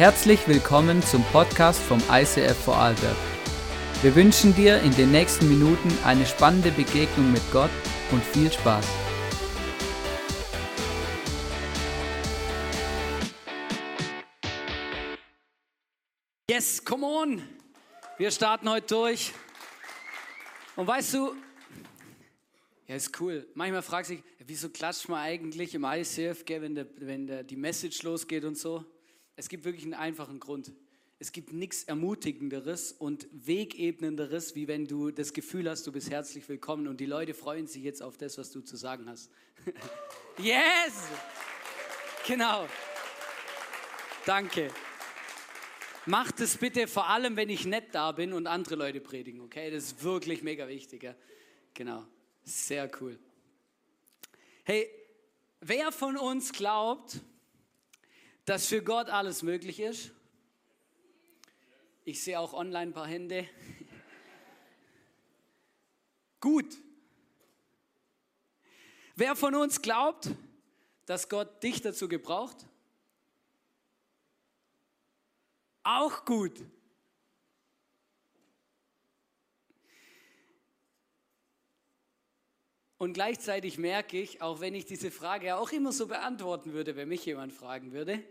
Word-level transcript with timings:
Herzlich 0.00 0.48
willkommen 0.48 1.02
zum 1.02 1.22
Podcast 1.24 1.78
vom 1.78 2.02
ICF 2.10 2.56
Vorarlberg. 2.64 3.18
Wir 4.00 4.16
wünschen 4.16 4.54
dir 4.54 4.80
in 4.80 4.92
den 4.92 5.10
nächsten 5.10 5.46
Minuten 5.46 5.90
eine 6.06 6.24
spannende 6.24 6.70
Begegnung 6.70 7.30
mit 7.30 7.42
Gott 7.52 7.68
und 8.10 8.24
viel 8.24 8.50
Spaß. 8.50 8.86
Yes, 16.50 16.82
come 16.82 17.04
on! 17.04 17.42
Wir 18.16 18.30
starten 18.30 18.70
heute 18.70 18.86
durch. 18.86 19.34
Und 20.76 20.86
weißt 20.86 21.12
du, 21.12 21.34
ja, 22.88 22.94
ist 22.94 23.20
cool. 23.20 23.46
Manchmal 23.52 23.82
fragt 23.82 24.06
sich, 24.06 24.22
wieso 24.38 24.70
klatscht 24.70 25.10
man 25.10 25.20
eigentlich 25.20 25.74
im 25.74 25.84
ICF, 25.84 26.46
gell, 26.46 26.62
wenn, 26.62 26.74
der, 26.74 26.86
wenn 26.96 27.26
der, 27.26 27.42
die 27.42 27.56
Message 27.56 28.02
losgeht 28.02 28.46
und 28.46 28.56
so? 28.56 28.86
Es 29.40 29.48
gibt 29.48 29.64
wirklich 29.64 29.84
einen 29.84 29.94
einfachen 29.94 30.38
Grund. 30.38 30.70
Es 31.18 31.32
gibt 31.32 31.54
nichts 31.54 31.84
Ermutigenderes 31.84 32.92
und 32.92 33.26
Wegebnenderes, 33.32 34.54
wie 34.54 34.68
wenn 34.68 34.84
du 34.84 35.10
das 35.10 35.32
Gefühl 35.32 35.70
hast, 35.70 35.86
du 35.86 35.92
bist 35.92 36.10
herzlich 36.10 36.46
willkommen 36.46 36.86
und 36.86 37.00
die 37.00 37.06
Leute 37.06 37.32
freuen 37.32 37.66
sich 37.66 37.82
jetzt 37.82 38.02
auf 38.02 38.18
das, 38.18 38.36
was 38.36 38.50
du 38.50 38.60
zu 38.60 38.76
sagen 38.76 39.08
hast. 39.08 39.30
yes! 40.36 41.08
Genau. 42.26 42.68
Danke. 44.26 44.70
Macht 46.04 46.38
es 46.40 46.58
bitte 46.58 46.86
vor 46.86 47.08
allem, 47.08 47.34
wenn 47.36 47.48
ich 47.48 47.64
nett 47.64 47.86
da 47.92 48.12
bin 48.12 48.34
und 48.34 48.46
andere 48.46 48.74
Leute 48.74 49.00
predigen, 49.00 49.40
okay? 49.40 49.70
Das 49.70 49.84
ist 49.84 50.04
wirklich 50.04 50.42
mega 50.42 50.68
wichtig. 50.68 51.02
Ja? 51.02 51.14
Genau. 51.72 52.04
Sehr 52.42 52.90
cool. 53.00 53.18
Hey, 54.64 54.90
wer 55.62 55.92
von 55.92 56.18
uns 56.18 56.52
glaubt, 56.52 57.20
dass 58.44 58.66
für 58.66 58.82
Gott 58.82 59.08
alles 59.08 59.42
möglich 59.42 59.80
ist? 59.80 60.10
Ich 62.04 62.22
sehe 62.22 62.38
auch 62.40 62.52
online 62.52 62.90
ein 62.90 62.92
paar 62.92 63.06
Hände. 63.06 63.48
Gut. 66.40 66.76
Wer 69.14 69.36
von 69.36 69.54
uns 69.54 69.82
glaubt, 69.82 70.30
dass 71.06 71.28
Gott 71.28 71.62
dich 71.62 71.82
dazu 71.82 72.08
gebraucht? 72.08 72.56
Auch 75.82 76.24
gut. 76.24 76.54
Und 83.00 83.14
gleichzeitig 83.14 83.78
merke 83.78 84.20
ich, 84.20 84.42
auch 84.42 84.60
wenn 84.60 84.74
ich 84.74 84.84
diese 84.84 85.10
Frage 85.10 85.56
auch 85.56 85.72
immer 85.72 85.90
so 85.90 86.06
beantworten 86.06 86.74
würde, 86.74 86.96
wenn 86.96 87.08
mich 87.08 87.24
jemand 87.24 87.50
fragen 87.50 87.92
würde, 87.92 88.22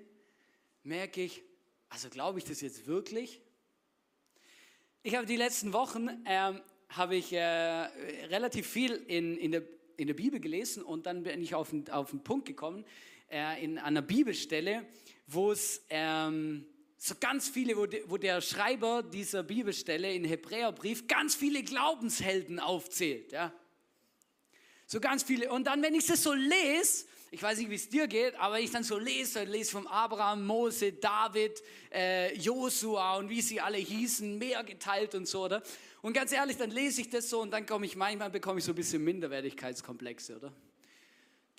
merke 0.84 1.24
ich, 1.24 1.42
also 1.90 2.08
glaube 2.08 2.38
ich 2.38 2.46
das 2.46 2.62
jetzt 2.62 2.86
wirklich? 2.86 3.42
Ich 5.02 5.16
habe 5.16 5.26
die 5.26 5.38
letzten 5.38 5.74
Wochen 5.74 6.10
ähm, 6.24 6.62
habe 6.88 7.16
ich 7.16 7.34
äh, 7.34 7.40
relativ 7.40 8.68
viel 8.68 8.92
in, 9.08 9.38
in, 9.38 9.54
der, 9.54 9.64
in 9.98 10.06
der 10.06 10.14
Bibel 10.14 10.40
gelesen 10.40 10.84
und 10.84 11.08
dann 11.08 11.24
bin 11.24 11.42
ich 11.42 11.56
auf, 11.56 11.74
einen, 11.74 11.90
auf 11.90 12.12
einen 12.12 12.24
Punkt 12.24 12.46
gekommen 12.46 12.86
äh, 13.32 13.64
in 13.64 13.80
einer 13.80 14.04
Bibelstelle, 14.04 14.86
wo 15.26 15.52
es 15.52 15.84
ähm, 15.90 16.64
so 16.96 17.16
ganz 17.20 17.50
viele, 17.50 17.76
wo, 17.76 17.88
de, 17.88 18.04
wo 18.06 18.18
der 18.18 18.40
Schreiber 18.40 19.02
dieser 19.02 19.42
Bibelstelle 19.42 20.14
in 20.14 20.26
Hebräerbrief 20.26 21.08
ganz 21.08 21.34
viele 21.34 21.64
Glaubenshelden 21.64 22.60
aufzählt. 22.60 23.32
Ja? 23.32 23.52
So 24.92 25.00
ganz 25.00 25.22
viele. 25.22 25.52
Und 25.52 25.66
dann, 25.66 25.84
wenn 25.84 25.94
ich 25.94 26.08
das 26.08 26.24
so 26.24 26.34
lese, 26.34 27.06
ich 27.30 27.44
weiß 27.44 27.60
nicht, 27.60 27.70
wie 27.70 27.76
es 27.76 27.90
dir 27.90 28.08
geht, 28.08 28.34
aber 28.40 28.60
ich 28.60 28.72
dann 28.72 28.84
so 28.84 28.98
lese, 28.98 29.44
lese 29.44 29.70
vom 29.70 29.86
Abraham, 29.86 30.48
Mose, 30.48 30.94
David, 30.94 31.62
äh, 31.94 32.36
Josua 32.36 33.18
und 33.18 33.30
wie 33.30 33.40
sie 33.40 33.62
alle 33.62 33.78
hießen, 33.78 34.40
mehr 34.40 34.64
geteilt 34.64 35.14
und 35.14 35.28
so, 35.28 35.46
oder? 35.46 35.62
Und 36.02 36.14
ganz 36.14 36.32
ehrlich, 36.32 36.58
dann 36.58 36.72
lese 36.72 37.02
ich 37.02 37.10
das 37.12 37.30
so 37.30 37.40
und 37.40 37.52
dann 37.52 37.68
komme 37.68 37.86
ich, 37.86 37.96
manchmal 37.96 38.32
bekomme 38.32 38.58
ich 38.58 38.66
so 38.66 38.72
ein 38.72 38.76
bisschen 38.76 39.04
Minderwertigkeitskomplexe, 39.04 40.38
oder? 40.38 40.52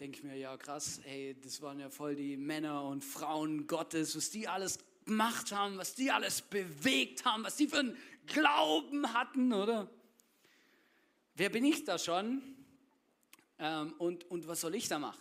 Denke 0.00 0.18
ich 0.18 0.24
mir, 0.24 0.36
ja 0.36 0.56
krass, 0.56 1.00
hey, 1.04 1.36
das 1.40 1.62
waren 1.62 1.78
ja 1.78 1.88
voll 1.88 2.16
die 2.16 2.36
Männer 2.36 2.82
und 2.82 3.04
Frauen 3.04 3.68
Gottes, 3.68 4.16
was 4.16 4.30
die 4.30 4.48
alles 4.48 4.80
gemacht 5.04 5.52
haben, 5.52 5.78
was 5.78 5.94
die 5.94 6.10
alles 6.10 6.42
bewegt 6.42 7.24
haben, 7.24 7.44
was 7.44 7.54
die 7.54 7.68
für 7.68 7.78
einen 7.78 7.96
Glauben 8.26 9.14
hatten, 9.14 9.52
oder? 9.52 9.88
Wer 11.36 11.50
bin 11.50 11.64
ich 11.64 11.84
da 11.84 11.96
schon? 11.96 12.56
Ähm, 13.60 13.94
und, 13.98 14.28
und 14.30 14.48
was 14.48 14.62
soll 14.62 14.74
ich 14.74 14.88
da 14.88 14.98
machen? 14.98 15.20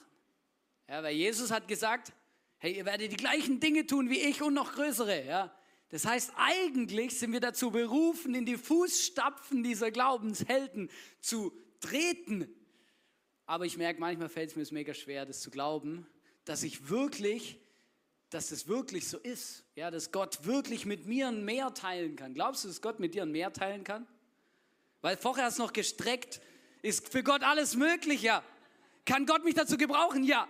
Ja, 0.87 1.03
weil 1.03 1.15
Jesus 1.15 1.51
hat 1.51 1.67
gesagt, 1.67 2.13
hey, 2.57 2.77
ihr 2.77 2.85
werdet 2.85 3.11
die 3.11 3.17
gleichen 3.17 3.59
Dinge 3.59 3.85
tun 3.85 4.09
wie 4.09 4.19
ich 4.19 4.41
und 4.41 4.53
noch 4.53 4.73
größere. 4.73 5.25
Ja? 5.25 5.53
Das 5.89 6.05
heißt, 6.05 6.31
eigentlich 6.37 7.19
sind 7.19 7.33
wir 7.33 7.41
dazu 7.41 7.69
berufen, 7.71 8.33
in 8.33 8.45
die 8.45 8.57
Fußstapfen 8.57 9.61
dieser 9.61 9.91
Glaubenshelden 9.91 10.89
zu 11.19 11.51
treten. 11.81 12.47
Aber 13.45 13.65
ich 13.65 13.77
merke, 13.77 13.99
manchmal 13.99 14.29
fällt 14.29 14.51
es 14.51 14.55
mir 14.55 14.65
mega 14.71 14.93
schwer, 14.93 15.25
das 15.25 15.41
zu 15.41 15.51
glauben, 15.51 16.07
dass 16.45 16.63
ich 16.63 16.89
wirklich, 16.89 17.59
dass 18.29 18.51
es 18.51 18.67
wirklich 18.67 19.07
so 19.07 19.17
ist. 19.17 19.65
Ja, 19.75 19.91
dass 19.91 20.11
Gott 20.11 20.45
wirklich 20.45 20.85
mit 20.85 21.07
mir 21.07 21.27
ein 21.27 21.43
Meer 21.43 21.73
teilen 21.73 22.15
kann. 22.15 22.33
Glaubst 22.33 22.63
du, 22.63 22.69
dass 22.69 22.81
Gott 22.81 22.99
mit 22.99 23.15
dir 23.15 23.23
ein 23.23 23.31
Meer 23.31 23.51
teilen 23.51 23.83
kann? 23.83 24.07
Weil 25.01 25.17
vorher 25.17 25.45
hast 25.45 25.59
du 25.59 25.63
noch 25.63 25.73
gestreckt, 25.73 26.41
ist 26.81 27.09
für 27.09 27.23
Gott 27.23 27.43
alles 27.43 27.75
möglich, 27.75 28.21
ja. 28.21 28.43
Kann 29.05 29.25
Gott 29.25 29.43
mich 29.43 29.55
dazu 29.55 29.77
gebrauchen? 29.77 30.23
Ja. 30.23 30.47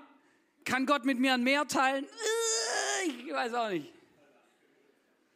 Kann 0.65 0.85
Gott 0.85 1.05
mit 1.05 1.19
mir 1.19 1.33
ein 1.33 1.43
Meer 1.43 1.67
teilen? 1.67 2.05
Äh, 2.05 3.07
ich 3.07 3.33
weiß 3.33 3.53
auch 3.53 3.69
nicht. 3.69 3.91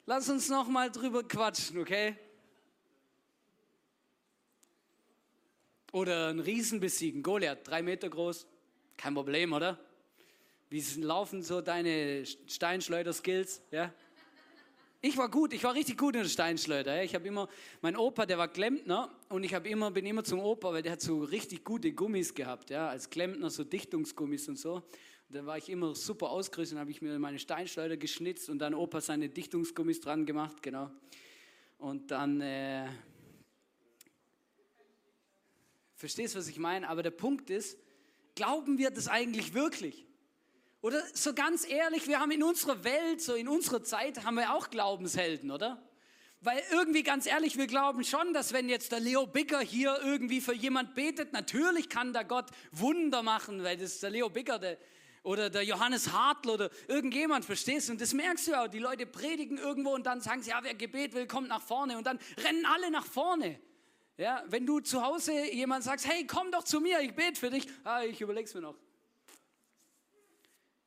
Lass 0.06 0.30
uns 0.30 0.50
noch 0.50 0.68
mal 0.68 0.92
drüber 0.92 1.24
quatschen, 1.24 1.80
okay? 1.80 2.18
Oder 5.94 6.28
einen 6.28 6.40
Riesen 6.40 6.80
besiegen, 6.80 7.24
Goliath, 7.24 7.66
drei 7.68 7.82
Meter 7.82 8.10
groß, 8.10 8.48
kein 8.98 9.14
Problem, 9.14 9.54
oder? 9.54 9.80
Wie 10.70 10.82
laufen 11.02 11.44
so 11.44 11.62
deine 11.62 12.26
Steinschleuder-Skills, 12.26 13.62
ja? 13.72 13.94
Ich 15.06 15.18
war 15.18 15.30
gut, 15.30 15.52
ich 15.52 15.62
war 15.66 15.74
richtig 15.74 15.98
gut 15.98 16.16
in 16.16 16.22
der 16.22 16.30
Steinschleuder. 16.30 17.04
Ich 17.04 17.14
habe 17.14 17.28
immer, 17.28 17.50
mein 17.82 17.98
Opa, 17.98 18.26
der 18.26 18.38
war 18.38 18.48
Klempner 18.48 19.14
und 19.28 19.44
ich 19.44 19.52
immer, 19.52 19.92
bin 19.92 20.06
immer 20.06 20.24
zum 20.24 20.40
Opa, 20.40 20.72
weil 20.72 20.82
der 20.82 20.94
hat 20.94 21.02
so 21.02 21.22
richtig 21.24 21.66
gute 21.66 21.92
Gummis 21.92 22.34
gehabt, 22.34 22.70
ja, 22.70 22.88
als 22.88 23.10
Klempner, 23.10 23.50
so 23.50 23.66
Dichtungsgummis 23.66 24.48
und 24.48 24.58
so. 24.58 24.82
Dann 25.28 25.46
war 25.46 25.58
ich 25.58 25.68
immer 25.68 25.94
super 25.94 26.30
ausgerüstet 26.30 26.78
und 26.78 26.80
habe 26.80 26.92
ich 26.92 27.02
mir 27.02 27.20
meine 27.20 27.38
Steinschleuder 27.38 27.98
geschnitzt 27.98 28.50
und 28.50 28.60
dann 28.60 28.74
Opa 28.74 29.02
seine 29.02 29.28
Dichtungsgummis 29.28 30.00
dran 30.00 30.26
gemacht, 30.26 30.64
genau. 30.64 30.90
Und 31.80 32.10
dann, 32.10 32.40
äh, 32.40 32.88
verstehst 35.96 36.38
was 36.38 36.48
ich 36.48 36.60
meine? 36.60 36.88
Aber 36.88 37.04
der 37.04 37.12
Punkt 37.12 37.50
ist, 37.50 37.78
glauben 38.36 38.78
wir 38.78 38.90
das 38.90 39.10
eigentlich 39.10 39.54
wirklich? 39.54 40.06
Oder 40.84 41.02
so 41.14 41.34
ganz 41.34 41.66
ehrlich, 41.66 42.10
wir 42.10 42.20
haben 42.20 42.32
in 42.32 42.44
unserer 42.44 42.84
Welt, 42.84 43.22
so 43.22 43.36
in 43.36 43.48
unserer 43.48 43.84
Zeit, 43.84 44.26
haben 44.26 44.36
wir 44.36 44.54
auch 44.54 44.70
Glaubenshelden, 44.70 45.50
oder? 45.50 45.82
Weil 46.42 46.62
irgendwie 46.74 47.04
ganz 47.04 47.26
ehrlich, 47.26 47.58
wir 47.58 47.68
glauben 47.68 48.04
schon, 48.04 48.34
dass 48.34 48.52
wenn 48.52 48.68
jetzt 48.68 48.92
der 48.92 49.00
Leo 49.00 49.26
Bicker 49.26 49.62
hier 49.62 49.98
irgendwie 50.04 50.42
für 50.42 50.54
jemand 50.54 50.94
betet, 50.94 51.32
natürlich 51.32 51.88
kann 51.88 52.12
da 52.12 52.24
Gott 52.24 52.48
Wunder 52.74 53.24
machen, 53.24 53.64
weil 53.64 53.78
das 53.78 53.94
ist 53.94 54.04
der 54.04 54.10
Leo 54.10 54.30
Bicker 54.30 54.60
der, 54.60 54.78
oder 55.24 55.50
der 55.50 55.64
Johannes 55.64 56.12
Hartl 56.12 56.50
oder 56.50 56.70
irgendjemand, 56.90 57.46
verstehst 57.46 57.88
du? 57.88 57.94
Und 57.94 58.02
das 58.02 58.14
merkst 58.14 58.50
du 58.50 58.62
auch, 58.62 58.68
die 58.68 58.80
Leute 58.80 59.06
predigen 59.06 59.58
irgendwo 59.58 59.92
und 59.92 60.06
dann 60.06 60.20
sagen 60.20 60.44
sie, 60.44 60.50
ja, 60.50 60.60
wer 60.64 60.74
Gebet 60.74 61.14
will, 61.14 61.28
kommt 61.28 61.48
nach 61.48 61.62
vorne 61.62 61.98
und 61.98 62.06
dann 62.06 62.20
rennen 62.44 62.66
alle 62.66 62.92
nach 62.92 63.06
vorne. 63.06 63.58
Ja, 64.18 64.44
wenn 64.48 64.66
du 64.66 64.82
zu 64.82 65.02
Hause 65.02 65.32
jemand 65.50 65.86
sagst, 65.86 66.06
hey, 66.10 66.28
komm 66.28 66.52
doch 66.52 66.66
zu 66.66 66.82
mir, 66.82 67.00
ich 67.00 67.16
bete 67.16 67.40
für 67.40 67.50
dich, 67.52 67.68
ah, 67.86 68.04
ich 68.04 68.20
überleg's 68.20 68.54
mir 68.54 68.60
noch. 68.60 68.76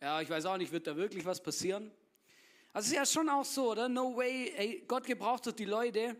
Ja, 0.06 0.20
ich 0.20 0.30
weiß 0.30 0.46
auch 0.46 0.56
nicht, 0.56 0.70
wird 0.70 0.86
da 0.86 0.96
wirklich 0.96 1.24
was 1.24 1.42
passieren? 1.42 1.90
Also 2.72 2.90
ist 2.90 2.94
ja 2.94 3.04
schon 3.04 3.28
auch 3.28 3.44
so, 3.44 3.72
oder? 3.72 3.88
No 3.88 4.16
way, 4.16 4.52
ey, 4.56 4.84
Gott 4.86 5.04
gebraucht 5.04 5.48
doch 5.48 5.50
die 5.50 5.64
Leute. 5.64 6.14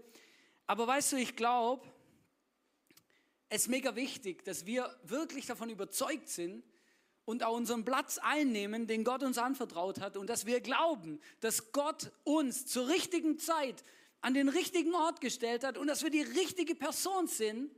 Aber 0.66 0.88
weißt 0.88 1.12
du, 1.12 1.18
ich 1.18 1.36
glaube, 1.36 1.86
es 3.48 3.62
ist 3.62 3.68
mega 3.68 3.94
wichtig, 3.94 4.44
dass 4.44 4.66
wir 4.66 4.92
wirklich 5.04 5.46
davon 5.46 5.70
überzeugt 5.70 6.28
sind 6.28 6.64
und 7.26 7.44
auch 7.44 7.54
unseren 7.54 7.84
Platz 7.84 8.18
einnehmen, 8.18 8.88
den 8.88 9.04
Gott 9.04 9.22
uns 9.22 9.38
anvertraut 9.38 10.00
hat 10.00 10.16
und 10.16 10.28
dass 10.28 10.46
wir 10.46 10.60
glauben, 10.60 11.20
dass 11.38 11.70
Gott 11.70 12.10
uns 12.24 12.66
zur 12.66 12.88
richtigen 12.88 13.38
Zeit 13.38 13.84
an 14.20 14.34
den 14.34 14.48
richtigen 14.48 14.96
Ort 14.96 15.20
gestellt 15.20 15.62
hat 15.62 15.78
und 15.78 15.86
dass 15.86 16.02
wir 16.02 16.10
die 16.10 16.22
richtige 16.22 16.74
Person 16.74 17.28
sind, 17.28 17.70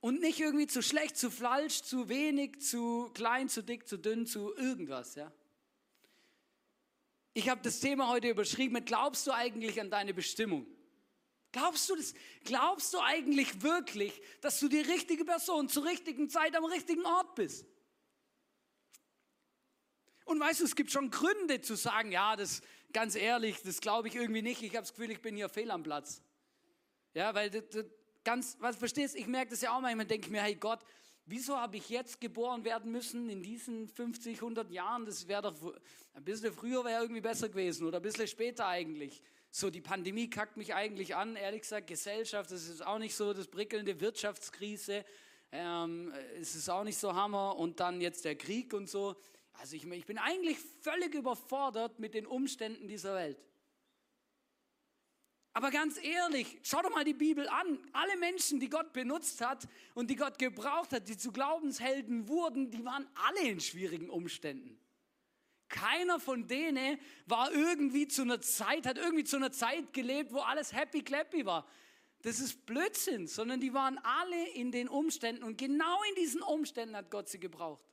und 0.00 0.20
nicht 0.20 0.40
irgendwie 0.40 0.66
zu 0.66 0.82
schlecht, 0.82 1.16
zu 1.16 1.30
falsch, 1.30 1.82
zu 1.82 2.08
wenig, 2.08 2.60
zu 2.60 3.10
klein, 3.14 3.48
zu 3.48 3.62
dick, 3.62 3.86
zu 3.86 3.98
dünn, 3.98 4.26
zu 4.26 4.54
irgendwas. 4.54 5.14
Ja? 5.14 5.32
Ich 7.34 7.48
habe 7.48 7.60
das 7.62 7.80
Thema 7.80 8.08
heute 8.08 8.28
überschrieben 8.28 8.74
mit 8.74 8.86
Glaubst 8.86 9.26
du 9.26 9.32
eigentlich 9.32 9.80
an 9.80 9.90
deine 9.90 10.14
Bestimmung? 10.14 10.66
Glaubst 11.52 11.90
du 11.90 11.96
das? 11.96 12.14
Glaubst 12.44 12.94
du 12.94 13.00
eigentlich 13.00 13.62
wirklich, 13.62 14.20
dass 14.40 14.60
du 14.60 14.68
die 14.68 14.80
richtige 14.80 15.24
Person 15.24 15.68
zur 15.68 15.84
richtigen 15.84 16.30
Zeit 16.30 16.56
am 16.56 16.64
richtigen 16.64 17.04
Ort 17.04 17.34
bist? 17.34 17.66
Und 20.24 20.38
weißt 20.38 20.60
du, 20.60 20.64
es 20.64 20.76
gibt 20.76 20.92
schon 20.92 21.10
Gründe 21.10 21.60
zu 21.60 21.74
sagen, 21.74 22.12
ja, 22.12 22.36
das 22.36 22.62
ganz 22.92 23.16
ehrlich, 23.16 23.62
das 23.62 23.80
glaube 23.80 24.08
ich 24.08 24.14
irgendwie 24.14 24.42
nicht. 24.42 24.62
Ich 24.62 24.70
habe 24.70 24.82
das 24.82 24.94
Gefühl, 24.94 25.10
ich 25.10 25.20
bin 25.20 25.34
hier 25.34 25.48
fehl 25.48 25.70
am 25.70 25.82
Platz. 25.82 26.22
Ja, 27.14 27.34
weil 27.34 27.50
das, 27.50 27.84
ganz, 28.24 28.56
was 28.60 28.76
verstehst, 28.76 29.16
ich 29.16 29.26
merke 29.26 29.50
das 29.50 29.60
ja 29.60 29.76
auch 29.76 29.80
manchmal, 29.80 30.06
denke 30.06 30.26
ich 30.26 30.32
mir, 30.32 30.42
hey 30.42 30.54
Gott, 30.54 30.80
wieso 31.26 31.56
habe 31.56 31.76
ich 31.76 31.88
jetzt 31.88 32.20
geboren 32.20 32.64
werden 32.64 32.90
müssen 32.90 33.28
in 33.28 33.42
diesen 33.42 33.88
50, 33.88 34.36
100 34.36 34.70
Jahren? 34.70 35.06
Das 35.06 35.28
wäre 35.28 35.42
doch, 35.42 35.74
ein 36.14 36.24
bisschen 36.24 36.52
früher 36.52 36.84
wäre 36.84 37.02
irgendwie 37.02 37.20
besser 37.20 37.48
gewesen 37.48 37.86
oder 37.86 37.98
ein 37.98 38.02
bisschen 38.02 38.26
später 38.26 38.66
eigentlich. 38.66 39.22
So, 39.50 39.70
die 39.70 39.80
Pandemie 39.80 40.30
kackt 40.30 40.56
mich 40.56 40.74
eigentlich 40.74 41.16
an, 41.16 41.36
ehrlich 41.36 41.62
gesagt, 41.62 41.86
Gesellschaft, 41.88 42.50
das 42.50 42.68
ist 42.68 42.86
auch 42.86 42.98
nicht 42.98 43.14
so 43.14 43.32
das 43.32 43.48
prickelnde 43.48 44.00
Wirtschaftskrise, 44.00 45.04
ähm, 45.52 46.12
es 46.40 46.54
ist 46.54 46.68
auch 46.68 46.84
nicht 46.84 46.98
so 46.98 47.14
Hammer 47.14 47.56
und 47.56 47.80
dann 47.80 48.00
jetzt 48.00 48.24
der 48.24 48.36
Krieg 48.36 48.72
und 48.72 48.88
so. 48.88 49.16
Also 49.54 49.76
ich, 49.76 49.84
ich 49.84 50.06
bin 50.06 50.18
eigentlich 50.18 50.58
völlig 50.80 51.14
überfordert 51.14 51.98
mit 51.98 52.14
den 52.14 52.26
Umständen 52.26 52.86
dieser 52.86 53.14
Welt. 53.14 53.38
Aber 55.52 55.70
ganz 55.70 55.98
ehrlich, 56.02 56.58
schau 56.62 56.80
doch 56.80 56.94
mal 56.94 57.04
die 57.04 57.14
Bibel 57.14 57.48
an. 57.48 57.78
Alle 57.92 58.16
Menschen, 58.18 58.60
die 58.60 58.68
Gott 58.68 58.92
benutzt 58.92 59.40
hat 59.40 59.66
und 59.94 60.08
die 60.08 60.16
Gott 60.16 60.38
gebraucht 60.38 60.92
hat, 60.92 61.08
die 61.08 61.16
zu 61.16 61.32
Glaubenshelden 61.32 62.28
wurden, 62.28 62.70
die 62.70 62.84
waren 62.84 63.08
alle 63.14 63.48
in 63.48 63.60
schwierigen 63.60 64.10
Umständen. 64.10 64.78
Keiner 65.68 66.20
von 66.20 66.46
denen 66.46 66.98
war 67.26 67.52
irgendwie 67.52 68.06
zu 68.06 68.22
einer 68.22 68.40
Zeit, 68.40 68.86
hat 68.86 68.98
irgendwie 68.98 69.24
zu 69.24 69.36
einer 69.36 69.52
Zeit 69.52 69.92
gelebt, 69.92 70.32
wo 70.32 70.38
alles 70.40 70.72
happy 70.72 71.02
clappy 71.02 71.46
war. 71.46 71.66
Das 72.22 72.38
ist 72.38 72.66
Blödsinn, 72.66 73.26
sondern 73.26 73.60
die 73.60 73.72
waren 73.72 73.98
alle 73.98 74.48
in 74.50 74.72
den 74.72 74.88
Umständen 74.88 75.42
und 75.42 75.56
genau 75.56 76.02
in 76.10 76.14
diesen 76.16 76.42
Umständen 76.42 76.96
hat 76.96 77.10
Gott 77.10 77.28
sie 77.28 77.40
gebraucht. 77.40 77.89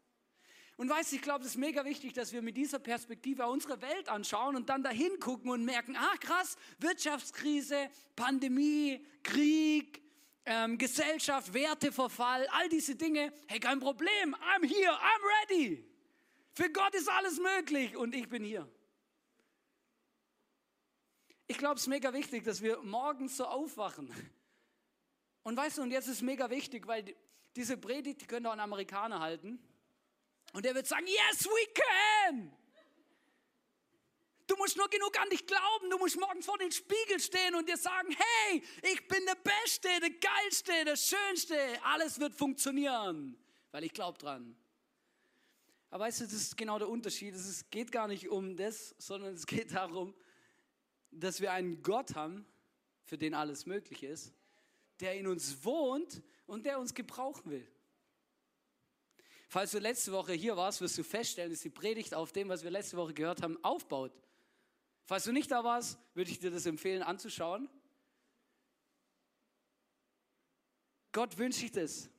Und 0.77 0.89
weißt 0.89 1.11
du, 1.11 1.15
ich 1.15 1.23
glaube, 1.23 1.43
es 1.43 1.51
ist 1.51 1.57
mega 1.57 1.83
wichtig, 1.85 2.13
dass 2.13 2.31
wir 2.31 2.43
mit 2.43 2.55
dieser 2.55 2.77
Perspektive 2.77 3.47
unsere 3.47 3.81
Welt 3.81 4.09
anschauen 4.09 4.55
und 4.55 4.69
dann 4.69 4.83
dahin 4.83 5.19
gucken 5.19 5.49
und 5.49 5.65
merken, 5.65 5.95
ach 5.97 6.19
krass, 6.19 6.55
Wirtschaftskrise, 6.77 7.89
Pandemie, 8.15 9.03
Krieg, 9.23 10.03
ähm, 10.45 10.77
Gesellschaft, 10.77 11.51
Werteverfall, 11.51 12.47
all 12.51 12.69
diese 12.69 12.95
Dinge. 12.95 13.33
Hey, 13.47 13.59
kein 13.59 13.79
Problem, 13.79 14.35
I'm 14.35 14.63
here, 14.63 14.93
I'm 14.93 15.49
ready. 15.49 15.83
Für 16.53 16.69
Gott 16.69 16.93
ist 16.93 17.09
alles 17.09 17.39
möglich 17.39 17.97
und 17.97 18.13
ich 18.13 18.29
bin 18.29 18.43
hier. 18.43 18.71
Ich 21.47 21.57
glaube, 21.57 21.75
es 21.75 21.81
ist 21.81 21.87
mega 21.87 22.13
wichtig, 22.13 22.43
dass 22.43 22.61
wir 22.61 22.77
morgens 22.83 23.37
so 23.37 23.45
aufwachen. 23.45 24.13
Und 25.41 25.57
weißt 25.57 25.79
du, 25.79 25.81
und 25.81 25.91
jetzt 25.91 26.05
ist 26.05 26.17
es 26.17 26.21
mega 26.21 26.51
wichtig, 26.51 26.85
weil 26.85 27.15
diese 27.55 27.77
Predigt, 27.77 28.21
die 28.21 28.27
könnte 28.27 28.49
auch 28.49 28.53
ein 28.53 28.59
Amerikaner 28.59 29.21
halten. 29.21 29.59
Und 30.57 30.65
er 30.65 30.73
wird 30.73 30.87
sagen, 30.87 31.05
yes, 31.05 31.45
we 31.45 31.71
can. 31.71 32.51
Du 34.47 34.55
musst 34.55 34.75
nur 34.75 34.89
genug 34.89 35.15
an 35.21 35.29
dich 35.29 35.45
glauben. 35.45 35.87
Du 35.91 35.99
musst 35.99 36.19
morgens 36.19 36.47
vor 36.47 36.57
den 36.57 36.71
Spiegel 36.71 37.19
stehen 37.19 37.53
und 37.53 37.69
dir 37.69 37.77
sagen, 37.77 38.07
hey, 38.09 38.63
ich 38.91 39.07
bin 39.07 39.23
der 39.27 39.35
Beste, 39.35 39.87
der 40.01 40.09
Geilste, 40.09 40.71
der 40.83 40.95
Schönste. 40.95 41.55
Alles 41.83 42.19
wird 42.19 42.33
funktionieren, 42.33 43.37
weil 43.69 43.83
ich 43.83 43.93
glaube 43.93 44.17
dran. 44.17 44.57
Aber 45.91 46.05
weißt 46.05 46.21
du, 46.21 46.23
das 46.23 46.33
ist 46.33 46.57
genau 46.57 46.79
der 46.79 46.89
Unterschied. 46.89 47.35
Es 47.35 47.69
geht 47.69 47.91
gar 47.91 48.07
nicht 48.07 48.27
um 48.27 48.57
das, 48.57 48.95
sondern 48.97 49.35
es 49.35 49.45
geht 49.45 49.75
darum, 49.75 50.15
dass 51.11 51.39
wir 51.39 51.51
einen 51.51 51.83
Gott 51.83 52.15
haben, 52.15 52.47
für 53.03 53.19
den 53.19 53.35
alles 53.35 53.67
möglich 53.67 54.01
ist, 54.01 54.33
der 55.01 55.19
in 55.19 55.27
uns 55.27 55.63
wohnt 55.63 56.23
und 56.47 56.65
der 56.65 56.79
uns 56.79 56.95
gebrauchen 56.95 57.51
will. 57.51 57.71
Falls 59.47 59.71
du 59.71 59.79
letzte 59.79 60.11
Woche 60.11 60.33
hier 60.33 60.57
warst, 60.57 60.81
wirst 60.81 60.97
du 60.97 61.03
feststellen, 61.03 61.51
dass 61.51 61.61
die 61.61 61.69
Predigt 61.69 62.13
auf 62.13 62.33
dem, 62.33 62.49
was 62.49 62.63
wir 62.63 62.71
letzte 62.71 62.97
Woche 62.97 63.13
gehört 63.13 63.41
haben, 63.41 63.57
aufbaut. 63.63 64.11
Falls 65.05 65.23
du 65.23 65.31
nicht 65.31 65.49
da 65.49 65.63
warst, 65.63 65.97
würde 66.13 66.29
ich 66.29 66.39
dir 66.39 66.51
das 66.51 66.65
empfehlen 66.65 67.01
anzuschauen. 67.01 67.69
Gott 71.13 71.37
wünscht 71.37 71.59
sich 71.59 71.71
das. 71.71 72.09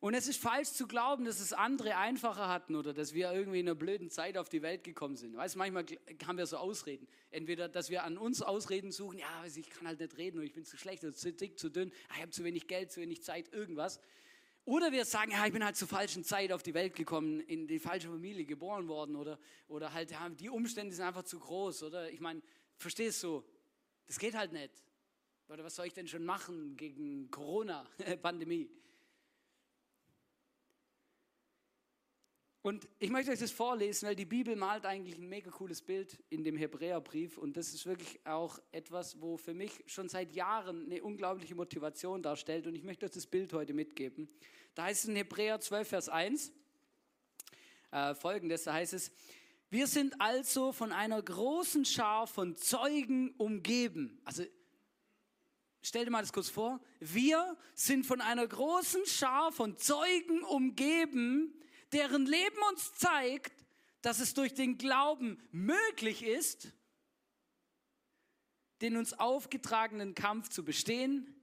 Und 0.00 0.12
es 0.12 0.28
ist 0.28 0.38
falsch 0.38 0.70
zu 0.70 0.86
glauben, 0.86 1.24
dass 1.24 1.40
es 1.40 1.52
andere 1.54 1.96
einfacher 1.96 2.48
hatten 2.48 2.74
oder 2.76 2.92
dass 2.92 3.14
wir 3.14 3.32
irgendwie 3.32 3.60
in 3.60 3.68
einer 3.68 3.74
blöden 3.74 4.10
Zeit 4.10 4.36
auf 4.36 4.50
die 4.50 4.60
Welt 4.60 4.84
gekommen 4.84 5.16
sind. 5.16 5.36
Weißt, 5.36 5.56
manchmal 5.56 5.86
haben 6.26 6.36
wir 6.36 6.46
so 6.46 6.58
Ausreden. 6.58 7.06
Entweder, 7.30 7.70
dass 7.70 7.88
wir 7.88 8.04
an 8.04 8.18
uns 8.18 8.42
Ausreden 8.42 8.92
suchen, 8.92 9.18
ja, 9.18 9.44
ich 9.46 9.70
kann 9.70 9.86
halt 9.86 10.00
nicht 10.00 10.18
reden 10.18 10.38
oder 10.38 10.46
ich 10.46 10.52
bin 10.52 10.64
zu 10.64 10.76
schlecht 10.76 11.04
oder 11.04 11.14
zu 11.14 11.32
dick, 11.32 11.58
zu 11.58 11.70
dünn, 11.70 11.90
ich 12.14 12.20
habe 12.20 12.30
zu 12.30 12.44
wenig 12.44 12.66
Geld, 12.66 12.92
zu 12.92 13.00
wenig 13.00 13.22
Zeit, 13.22 13.52
irgendwas. 13.54 13.98
Oder 14.66 14.92
wir 14.92 15.04
sagen, 15.04 15.32
ja, 15.32 15.44
ich 15.46 15.52
bin 15.52 15.62
halt 15.62 15.76
zur 15.76 15.88
falschen 15.88 16.24
Zeit 16.24 16.50
auf 16.50 16.62
die 16.62 16.72
Welt 16.72 16.94
gekommen, 16.94 17.40
in 17.40 17.66
die 17.66 17.78
falsche 17.78 18.08
Familie 18.08 18.46
geboren 18.46 18.88
worden 18.88 19.14
oder, 19.14 19.38
oder 19.68 19.92
halt, 19.92 20.10
ja, 20.10 20.26
die 20.30 20.48
Umstände 20.48 20.94
sind 20.94 21.04
einfach 21.04 21.24
zu 21.24 21.38
groß, 21.38 21.82
oder? 21.82 22.10
Ich 22.10 22.20
meine, 22.20 22.40
verstehst 22.78 23.22
du? 23.22 23.44
Das 24.06 24.18
geht 24.18 24.34
halt 24.34 24.52
nicht. 24.52 24.72
Oder 25.48 25.64
was 25.64 25.74
soll 25.74 25.86
ich 25.86 25.92
denn 25.92 26.08
schon 26.08 26.24
machen 26.24 26.76
gegen 26.76 27.30
Corona-Pandemie? 27.30 28.70
Und 32.64 32.88
ich 32.98 33.10
möchte 33.10 33.30
euch 33.30 33.40
das 33.40 33.50
vorlesen, 33.50 34.08
weil 34.08 34.16
die 34.16 34.24
Bibel 34.24 34.56
malt 34.56 34.86
eigentlich 34.86 35.18
ein 35.18 35.28
mega 35.28 35.50
cooles 35.50 35.82
Bild 35.82 36.18
in 36.30 36.44
dem 36.44 36.56
Hebräerbrief. 36.56 37.36
Und 37.36 37.58
das 37.58 37.74
ist 37.74 37.84
wirklich 37.84 38.18
auch 38.24 38.58
etwas, 38.72 39.20
wo 39.20 39.36
für 39.36 39.52
mich 39.52 39.84
schon 39.86 40.08
seit 40.08 40.32
Jahren 40.32 40.86
eine 40.86 41.02
unglaubliche 41.02 41.54
Motivation 41.54 42.22
darstellt. 42.22 42.66
Und 42.66 42.74
ich 42.74 42.82
möchte 42.82 43.04
euch 43.04 43.12
das 43.12 43.26
Bild 43.26 43.52
heute 43.52 43.74
mitgeben. 43.74 44.30
Da 44.74 44.84
heißt 44.84 45.02
es 45.02 45.10
in 45.10 45.16
Hebräer 45.16 45.60
12, 45.60 45.86
Vers 45.86 46.08
1 46.08 46.52
äh, 47.90 48.14
folgendes: 48.14 48.64
Da 48.64 48.72
heißt 48.72 48.94
es, 48.94 49.12
wir 49.68 49.86
sind 49.86 50.18
also 50.18 50.72
von 50.72 50.90
einer 50.90 51.20
großen 51.20 51.84
Schar 51.84 52.26
von 52.26 52.56
Zeugen 52.56 53.34
umgeben. 53.36 54.22
Also 54.24 54.42
stell 55.82 56.06
dir 56.06 56.10
mal 56.10 56.22
das 56.22 56.32
kurz 56.32 56.48
vor. 56.48 56.80
Wir 56.98 57.58
sind 57.74 58.06
von 58.06 58.22
einer 58.22 58.46
großen 58.46 59.04
Schar 59.04 59.52
von 59.52 59.76
Zeugen 59.76 60.42
umgeben, 60.44 61.60
deren 61.94 62.26
Leben 62.26 62.58
uns 62.70 62.92
zeigt, 62.94 63.64
dass 64.02 64.20
es 64.20 64.34
durch 64.34 64.52
den 64.52 64.76
Glauben 64.76 65.38
möglich 65.50 66.22
ist, 66.22 66.72
den 68.82 68.96
uns 68.96 69.14
aufgetragenen 69.14 70.14
Kampf 70.14 70.50
zu 70.50 70.64
bestehen. 70.64 71.34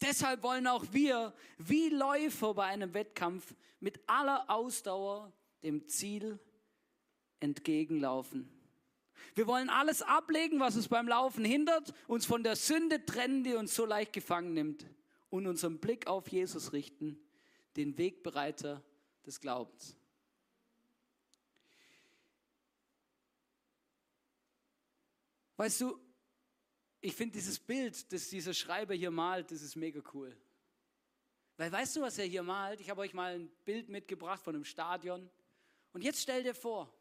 Deshalb 0.00 0.42
wollen 0.42 0.66
auch 0.66 0.86
wir, 0.92 1.34
wie 1.58 1.88
Läufer 1.88 2.54
bei 2.54 2.64
einem 2.64 2.94
Wettkampf, 2.94 3.54
mit 3.80 4.00
aller 4.08 4.48
Ausdauer 4.48 5.32
dem 5.62 5.86
Ziel 5.88 6.38
entgegenlaufen. 7.40 8.50
Wir 9.34 9.46
wollen 9.46 9.68
alles 9.68 10.00
ablegen, 10.02 10.60
was 10.60 10.76
uns 10.76 10.88
beim 10.88 11.08
Laufen 11.08 11.44
hindert, 11.44 11.92
uns 12.06 12.24
von 12.24 12.42
der 12.42 12.56
Sünde 12.56 13.04
trennen, 13.04 13.44
die 13.44 13.54
uns 13.54 13.74
so 13.74 13.84
leicht 13.84 14.12
gefangen 14.12 14.54
nimmt, 14.54 14.86
und 15.28 15.46
unseren 15.46 15.78
Blick 15.78 16.06
auf 16.06 16.28
Jesus 16.28 16.72
richten, 16.72 17.25
den 17.76 17.96
Wegbereiter 17.98 18.82
des 19.24 19.40
Glaubens. 19.40 19.96
Weißt 25.56 25.80
du, 25.80 25.98
ich 27.00 27.14
finde 27.14 27.34
dieses 27.34 27.58
Bild, 27.58 28.12
das 28.12 28.28
dieser 28.28 28.52
Schreiber 28.52 28.94
hier 28.94 29.10
malt, 29.10 29.50
das 29.50 29.62
ist 29.62 29.76
mega 29.76 30.00
cool. 30.12 30.36
Weil 31.56 31.72
weißt 31.72 31.96
du, 31.96 32.02
was 32.02 32.18
er 32.18 32.26
hier 32.26 32.42
malt? 32.42 32.80
Ich 32.80 32.90
habe 32.90 33.00
euch 33.00 33.14
mal 33.14 33.34
ein 33.34 33.48
Bild 33.64 33.88
mitgebracht 33.88 34.42
von 34.42 34.54
einem 34.54 34.64
Stadion. 34.64 35.30
Und 35.92 36.02
jetzt 36.02 36.20
stell 36.20 36.42
dir 36.42 36.54
vor, 36.54 36.92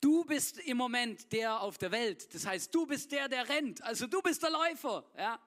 du 0.00 0.24
bist 0.24 0.58
im 0.58 0.76
Moment 0.76 1.32
der 1.32 1.60
auf 1.60 1.78
der 1.78 1.92
Welt. 1.92 2.34
Das 2.34 2.44
heißt, 2.44 2.74
du 2.74 2.86
bist 2.86 3.12
der, 3.12 3.28
der 3.28 3.48
rennt. 3.48 3.82
Also 3.82 4.08
du 4.08 4.20
bist 4.20 4.42
der 4.42 4.50
Läufer. 4.50 5.08
Ja? 5.16 5.40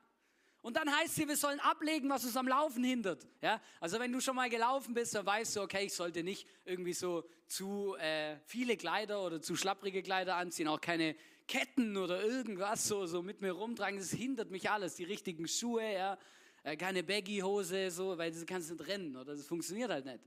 Und 0.62 0.75
dann 0.75 0.94
heißt 0.94 1.18
es, 1.18 1.28
wir 1.28 1.38
sollen 1.38 1.60
ablegen, 1.62 2.10
was 2.10 2.25
uns 2.25 2.36
am 2.36 2.48
Laufen 2.48 2.84
hindert. 2.84 3.25
Ja? 3.42 3.62
Also 3.80 4.00
wenn 4.00 4.12
du 4.12 4.20
schon 4.20 4.36
mal 4.36 4.50
gelaufen 4.50 4.94
bist, 4.94 5.16
dann 5.16 5.25
weißt 5.25 5.56
du, 5.56 5.62
okay, 5.62 5.86
ich 5.86 5.94
sollte 5.94 6.22
nicht 6.22 6.48
irgendwie 6.66 6.94
so 6.94 7.24
zu 7.48 7.96
äh, 7.96 8.38
viele 8.46 8.75
Kleider 8.75 9.25
oder 9.25 9.42
zu 9.42 9.56
schlapprige 9.56 10.04
Kleider 10.04 10.36
anziehen, 10.36 10.68
auch 10.68 10.82
keine 10.82 11.16
Ketten 11.48 11.96
oder 11.96 12.22
irgendwas 12.22 12.88
so, 12.88 13.06
so 13.06 13.22
mit 13.22 13.42
mir 13.42 13.54
rumtragen. 13.54 14.00
Das 14.00 14.12
hindert 14.12 14.51
mich 14.51 14.70
alles. 14.70 14.96
Die 14.96 15.06
richtigen 15.06 15.48
Schuhe, 15.48 15.94
ja? 15.94 16.18
Äh, 16.63 16.75
keine 16.75 17.04
Baggy-Hose, 17.04 17.89
so, 17.89 18.18
weil 18.18 18.32
du 18.32 18.46
kannst 18.46 18.70
nicht 18.70 18.86
rennen 18.86 19.16
oder 19.16 19.36
das 19.36 19.46
funktioniert 19.46 19.89
halt 19.89 20.06
nicht. 20.06 20.20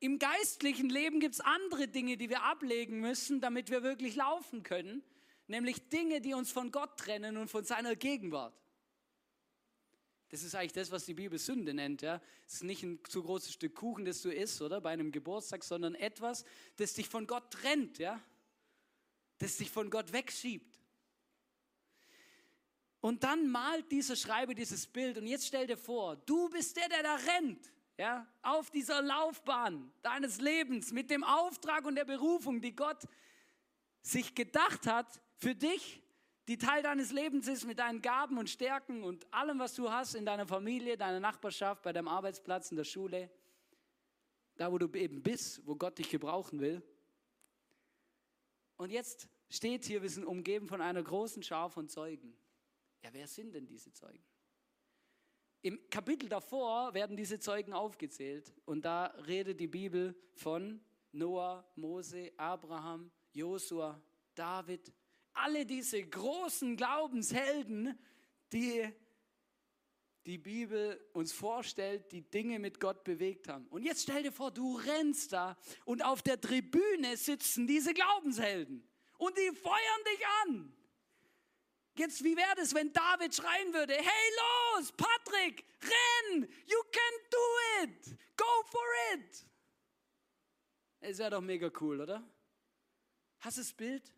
Im 0.00 0.18
geistlichen 0.18 0.88
Leben 0.88 1.20
gibt 1.20 1.34
es 1.34 1.40
andere 1.40 1.88
Dinge, 1.88 2.16
die 2.16 2.30
wir 2.30 2.44
ablegen 2.44 3.00
müssen, 3.00 3.40
damit 3.40 3.68
wir 3.68 3.82
wirklich 3.82 4.14
laufen 4.14 4.62
können. 4.62 5.02
Nämlich 5.46 5.88
Dinge, 5.88 6.20
die 6.20 6.34
uns 6.34 6.52
von 6.52 6.70
Gott 6.70 6.96
trennen 6.98 7.36
und 7.36 7.48
von 7.48 7.64
seiner 7.64 7.96
Gegenwart. 7.96 8.54
Das 10.30 10.42
ist 10.42 10.54
eigentlich 10.54 10.72
das, 10.72 10.90
was 10.90 11.06
die 11.06 11.14
Bibel 11.14 11.38
Sünde 11.38 11.72
nennt. 11.72 12.02
Ja? 12.02 12.20
Es 12.46 12.54
ist 12.54 12.64
nicht 12.64 12.82
ein 12.82 13.00
zu 13.08 13.22
großes 13.22 13.54
Stück 13.54 13.74
Kuchen, 13.74 14.04
das 14.04 14.20
du 14.20 14.30
isst, 14.30 14.60
oder 14.60 14.80
bei 14.80 14.90
einem 14.90 15.10
Geburtstag, 15.10 15.64
sondern 15.64 15.94
etwas, 15.94 16.44
das 16.76 16.94
dich 16.94 17.08
von 17.08 17.26
Gott 17.26 17.50
trennt, 17.50 17.98
ja? 17.98 18.20
das 19.38 19.56
dich 19.56 19.70
von 19.70 19.90
Gott 19.90 20.12
wegschiebt. 20.12 20.78
Und 23.00 23.22
dann 23.24 23.48
malt 23.48 23.90
dieser 23.90 24.16
Schreiber 24.16 24.54
dieses 24.54 24.86
Bild 24.86 25.18
und 25.18 25.26
jetzt 25.26 25.46
stell 25.46 25.66
dir 25.66 25.78
vor, 25.78 26.16
du 26.16 26.48
bist 26.50 26.76
der, 26.76 26.88
der 26.88 27.02
da 27.02 27.14
rennt. 27.14 27.72
ja, 27.96 28.26
auf 28.42 28.70
dieser 28.70 29.00
Laufbahn 29.02 29.92
deines 30.02 30.40
Lebens 30.40 30.92
mit 30.92 31.10
dem 31.10 31.24
Auftrag 31.24 31.84
und 31.84 31.94
der 31.94 32.04
Berufung, 32.04 32.60
die 32.60 32.74
Gott 32.74 33.04
sich 34.02 34.34
gedacht 34.34 34.86
hat 34.86 35.20
für 35.36 35.54
dich, 35.54 36.02
die 36.48 36.56
Teil 36.56 36.82
deines 36.82 37.12
Lebens 37.12 37.46
ist 37.46 37.66
mit 37.66 37.78
deinen 37.78 38.00
Gaben 38.00 38.38
und 38.38 38.48
Stärken 38.48 39.04
und 39.04 39.32
allem, 39.32 39.58
was 39.58 39.74
du 39.74 39.90
hast 39.90 40.14
in 40.14 40.24
deiner 40.24 40.46
Familie, 40.46 40.96
deiner 40.96 41.20
Nachbarschaft, 41.20 41.82
bei 41.82 41.92
deinem 41.92 42.08
Arbeitsplatz, 42.08 42.70
in 42.70 42.78
der 42.78 42.84
Schule, 42.84 43.30
da 44.56 44.72
wo 44.72 44.78
du 44.78 44.90
eben 44.94 45.22
bist, 45.22 45.66
wo 45.66 45.76
Gott 45.76 45.98
dich 45.98 46.08
gebrauchen 46.08 46.58
will. 46.60 46.82
Und 48.78 48.90
jetzt 48.90 49.28
steht 49.50 49.84
hier, 49.84 50.00
wir 50.00 50.08
sind 50.08 50.24
umgeben 50.24 50.68
von 50.68 50.80
einer 50.80 51.02
großen 51.02 51.42
Schar 51.42 51.68
von 51.68 51.86
Zeugen. 51.86 52.34
Ja, 53.02 53.10
wer 53.12 53.28
sind 53.28 53.54
denn 53.54 53.66
diese 53.66 53.92
Zeugen? 53.92 54.24
Im 55.60 55.78
Kapitel 55.90 56.30
davor 56.30 56.94
werden 56.94 57.16
diese 57.16 57.38
Zeugen 57.40 57.74
aufgezählt 57.74 58.54
und 58.64 58.86
da 58.86 59.06
redet 59.26 59.60
die 59.60 59.66
Bibel 59.66 60.14
von 60.32 60.80
Noah, 61.12 61.68
Mose, 61.74 62.32
Abraham, 62.38 63.10
Josua, 63.32 64.00
David, 64.34 64.92
alle 65.38 65.66
diese 65.66 66.02
großen 66.04 66.76
Glaubenshelden, 66.76 67.98
die 68.52 68.92
die 70.28 70.36
Bibel 70.36 71.00
uns 71.14 71.32
vorstellt, 71.32 72.12
die 72.12 72.20
Dinge 72.20 72.58
mit 72.58 72.80
Gott 72.80 73.02
bewegt 73.02 73.48
haben. 73.48 73.66
Und 73.68 73.82
jetzt 73.82 74.02
stell 74.02 74.22
dir 74.22 74.32
vor, 74.32 74.50
du 74.50 74.76
rennst 74.76 75.32
da 75.32 75.56
und 75.86 76.04
auf 76.04 76.20
der 76.20 76.38
Tribüne 76.38 77.16
sitzen 77.16 77.66
diese 77.66 77.94
Glaubenshelden 77.94 78.86
und 79.16 79.38
die 79.38 79.56
feuern 79.56 80.04
dich 80.12 80.26
an. 80.44 80.72
Jetzt, 81.94 82.22
wie 82.22 82.36
wäre 82.36 82.60
es, 82.60 82.74
wenn 82.74 82.92
David 82.92 83.34
schreien 83.34 83.72
würde, 83.72 83.94
hey 83.94 84.32
los, 84.76 84.92
Patrick, 84.92 85.64
renn, 85.82 86.42
you 86.66 86.78
can 86.92 87.30
do 87.30 87.84
it, 87.84 88.18
go 88.36 88.44
for 88.66 88.84
it. 89.14 89.46
Es 91.00 91.18
wäre 91.18 91.30
doch 91.30 91.40
mega 91.40 91.70
cool, 91.80 92.02
oder? 92.02 92.22
Hast 93.40 93.56
du 93.56 93.62
das 93.62 93.72
Bild? 93.72 94.12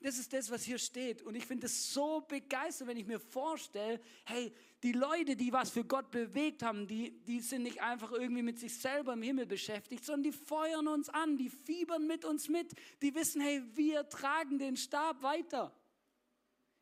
Das 0.00 0.16
ist 0.16 0.32
das, 0.32 0.48
was 0.50 0.62
hier 0.62 0.78
steht. 0.78 1.22
Und 1.22 1.34
ich 1.34 1.44
finde 1.44 1.66
es 1.66 1.92
so 1.92 2.20
begeistert, 2.20 2.86
wenn 2.86 2.96
ich 2.96 3.06
mir 3.06 3.18
vorstelle, 3.18 4.00
hey, 4.24 4.52
die 4.84 4.92
Leute, 4.92 5.34
die 5.34 5.52
was 5.52 5.70
für 5.70 5.84
Gott 5.84 6.12
bewegt 6.12 6.62
haben, 6.62 6.86
die, 6.86 7.18
die 7.24 7.40
sind 7.40 7.64
nicht 7.64 7.82
einfach 7.82 8.12
irgendwie 8.12 8.42
mit 8.42 8.60
sich 8.60 8.78
selber 8.78 9.14
im 9.14 9.22
Himmel 9.22 9.46
beschäftigt, 9.46 10.04
sondern 10.04 10.22
die 10.22 10.32
feuern 10.32 10.86
uns 10.86 11.08
an, 11.08 11.36
die 11.36 11.50
fiebern 11.50 12.06
mit 12.06 12.24
uns 12.24 12.48
mit, 12.48 12.74
die 13.02 13.12
wissen, 13.14 13.40
hey, 13.40 13.60
wir 13.74 14.08
tragen 14.08 14.58
den 14.58 14.76
Stab 14.76 15.20
weiter. 15.22 15.74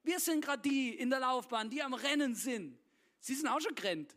Wir 0.02 0.20
sind 0.20 0.44
gerade 0.44 0.68
die 0.68 0.90
in 0.94 1.08
der 1.08 1.20
Laufbahn, 1.20 1.70
die 1.70 1.82
am 1.82 1.94
Rennen 1.94 2.35
sind. 2.35 2.78
Sie 3.18 3.35
sind 3.35 3.49
auch 3.49 3.61
schon 3.61 3.75
gerannt. 3.75 4.14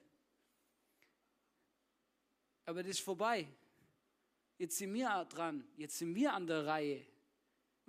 Aber 2.66 2.84
das 2.84 2.92
ist 2.92 3.00
vorbei. 3.00 3.48
Jetzt 4.58 4.78
sind 4.78 4.94
wir 4.94 5.26
dran, 5.30 5.66
jetzt 5.78 5.98
sind 5.98 6.14
wir 6.14 6.34
an 6.34 6.46
der 6.46 6.66
Reihe 6.66 7.06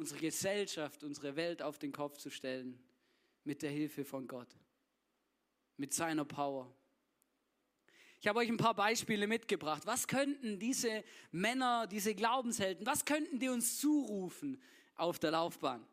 unsere 0.00 0.19
Gesellschaft, 0.19 1.04
unsere 1.04 1.37
Welt 1.37 1.61
auf 1.61 1.78
den 1.78 1.92
Kopf 1.92 2.16
zu 2.16 2.30
stellen 2.30 2.83
mit 3.45 3.61
der 3.61 3.71
Hilfe 3.71 4.02
von 4.02 4.26
Gott, 4.26 4.49
mit 5.76 5.92
seiner 5.92 6.25
Power. 6.25 6.75
Ich 8.19 8.26
habe 8.26 8.38
euch 8.38 8.49
ein 8.49 8.57
paar 8.57 8.75
Beispiele 8.75 9.26
mitgebracht. 9.26 9.83
Was 9.85 10.09
könnten 10.09 10.59
diese 10.59 11.04
Männer, 11.33 11.87
diese 11.87 12.14
Glaubenshelden, 12.14 12.87
was 12.87 13.04
könnten 13.04 13.38
die 13.38 13.50
uns 13.50 13.78
zurufen 13.78 14.62
auf 14.95 15.19
der 15.19 15.33
Laufbahn? 15.33 15.87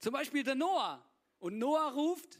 Zum 0.00 0.12
Beispiel 0.12 0.42
der 0.42 0.54
Noah. 0.54 1.02
Und 1.38 1.58
Noah 1.58 1.90
ruft, 1.92 2.38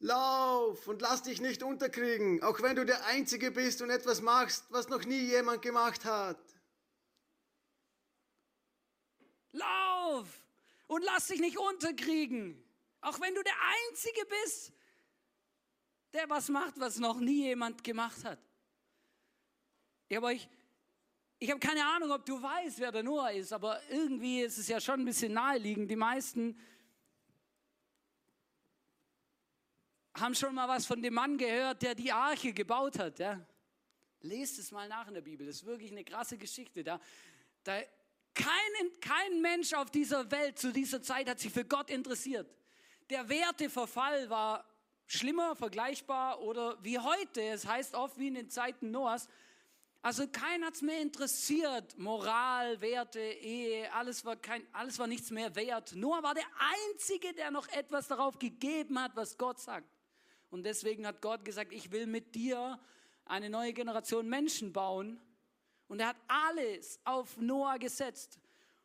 Lauf 0.00 0.88
und 0.88 1.00
lass 1.00 1.22
dich 1.22 1.40
nicht 1.40 1.62
unterkriegen, 1.62 2.42
auch 2.42 2.60
wenn 2.60 2.74
du 2.74 2.84
der 2.84 3.06
Einzige 3.06 3.52
bist 3.52 3.82
und 3.82 3.90
etwas 3.90 4.20
machst, 4.20 4.64
was 4.70 4.88
noch 4.88 5.04
nie 5.04 5.20
jemand 5.28 5.62
gemacht 5.62 6.04
hat. 6.04 6.51
Lauf 9.52 10.44
und 10.86 11.04
lass 11.04 11.28
dich 11.28 11.40
nicht 11.40 11.58
unterkriegen. 11.58 12.62
Auch 13.00 13.20
wenn 13.20 13.34
du 13.34 13.42
der 13.42 13.56
Einzige 13.88 14.24
bist, 14.26 14.72
der 16.12 16.28
was 16.28 16.48
macht, 16.48 16.78
was 16.78 16.98
noch 16.98 17.18
nie 17.18 17.44
jemand 17.44 17.82
gemacht 17.82 18.24
hat. 18.24 18.38
Ich 20.08 20.16
habe 20.16 20.26
euch, 20.26 20.48
ich 21.38 21.50
habe 21.50 21.58
keine 21.58 21.84
Ahnung, 21.84 22.12
ob 22.12 22.24
du 22.24 22.40
weißt, 22.40 22.78
wer 22.78 22.92
der 22.92 23.02
Noah 23.02 23.32
ist, 23.32 23.52
aber 23.52 23.80
irgendwie 23.90 24.42
ist 24.42 24.58
es 24.58 24.68
ja 24.68 24.80
schon 24.80 25.00
ein 25.00 25.04
bisschen 25.04 25.32
naheliegend. 25.32 25.90
Die 25.90 25.96
meisten 25.96 26.58
haben 30.14 30.34
schon 30.34 30.54
mal 30.54 30.68
was 30.68 30.86
von 30.86 31.02
dem 31.02 31.14
Mann 31.14 31.38
gehört, 31.38 31.82
der 31.82 31.94
die 31.94 32.12
Arche 32.12 32.52
gebaut 32.52 32.98
hat. 32.98 33.18
Ja? 33.18 33.44
Lest 34.20 34.58
es 34.58 34.70
mal 34.70 34.88
nach 34.88 35.08
in 35.08 35.14
der 35.14 35.22
Bibel. 35.22 35.46
Das 35.46 35.56
ist 35.56 35.66
wirklich 35.66 35.90
eine 35.90 36.04
krasse 36.04 36.36
Geschichte. 36.36 36.84
Da, 36.84 37.00
da 37.64 37.82
kein, 38.34 39.00
kein 39.00 39.40
Mensch 39.40 39.72
auf 39.74 39.90
dieser 39.90 40.30
Welt 40.30 40.58
zu 40.58 40.72
dieser 40.72 41.02
Zeit 41.02 41.28
hat 41.28 41.40
sich 41.40 41.52
für 41.52 41.64
Gott 41.64 41.90
interessiert. 41.90 42.48
Der 43.10 43.28
Werteverfall 43.28 44.30
war 44.30 44.64
schlimmer, 45.06 45.54
vergleichbar 45.54 46.40
oder 46.40 46.82
wie 46.82 46.98
heute. 46.98 47.42
Es 47.42 47.66
heißt 47.66 47.94
oft 47.94 48.18
wie 48.18 48.28
in 48.28 48.34
den 48.34 48.48
Zeiten 48.48 48.90
Noahs. 48.90 49.28
Also 50.00 50.26
kein 50.26 50.64
es 50.64 50.82
mehr 50.82 51.00
interessiert. 51.00 51.96
Moral, 51.96 52.80
Werte, 52.80 53.20
Ehe, 53.20 53.92
alles 53.92 54.24
war, 54.24 54.36
kein, 54.36 54.66
alles 54.72 54.98
war 54.98 55.06
nichts 55.06 55.30
mehr 55.30 55.54
wert. 55.54 55.94
Noah 55.94 56.22
war 56.22 56.34
der 56.34 56.46
Einzige, 56.90 57.32
der 57.34 57.50
noch 57.50 57.68
etwas 57.68 58.08
darauf 58.08 58.38
gegeben 58.38 58.98
hat, 59.00 59.14
was 59.14 59.38
Gott 59.38 59.60
sagt. 59.60 59.88
Und 60.50 60.64
deswegen 60.64 61.06
hat 61.06 61.22
Gott 61.22 61.44
gesagt, 61.44 61.72
ich 61.72 61.92
will 61.92 62.06
mit 62.06 62.34
dir 62.34 62.80
eine 63.26 63.48
neue 63.48 63.72
Generation 63.72 64.28
Menschen 64.28 64.72
bauen, 64.72 65.20
und 65.92 66.00
er 66.00 66.06
hat 66.06 66.16
alles 66.26 66.98
auf 67.04 67.36
Noah 67.36 67.78
gesetzt. 67.78 68.40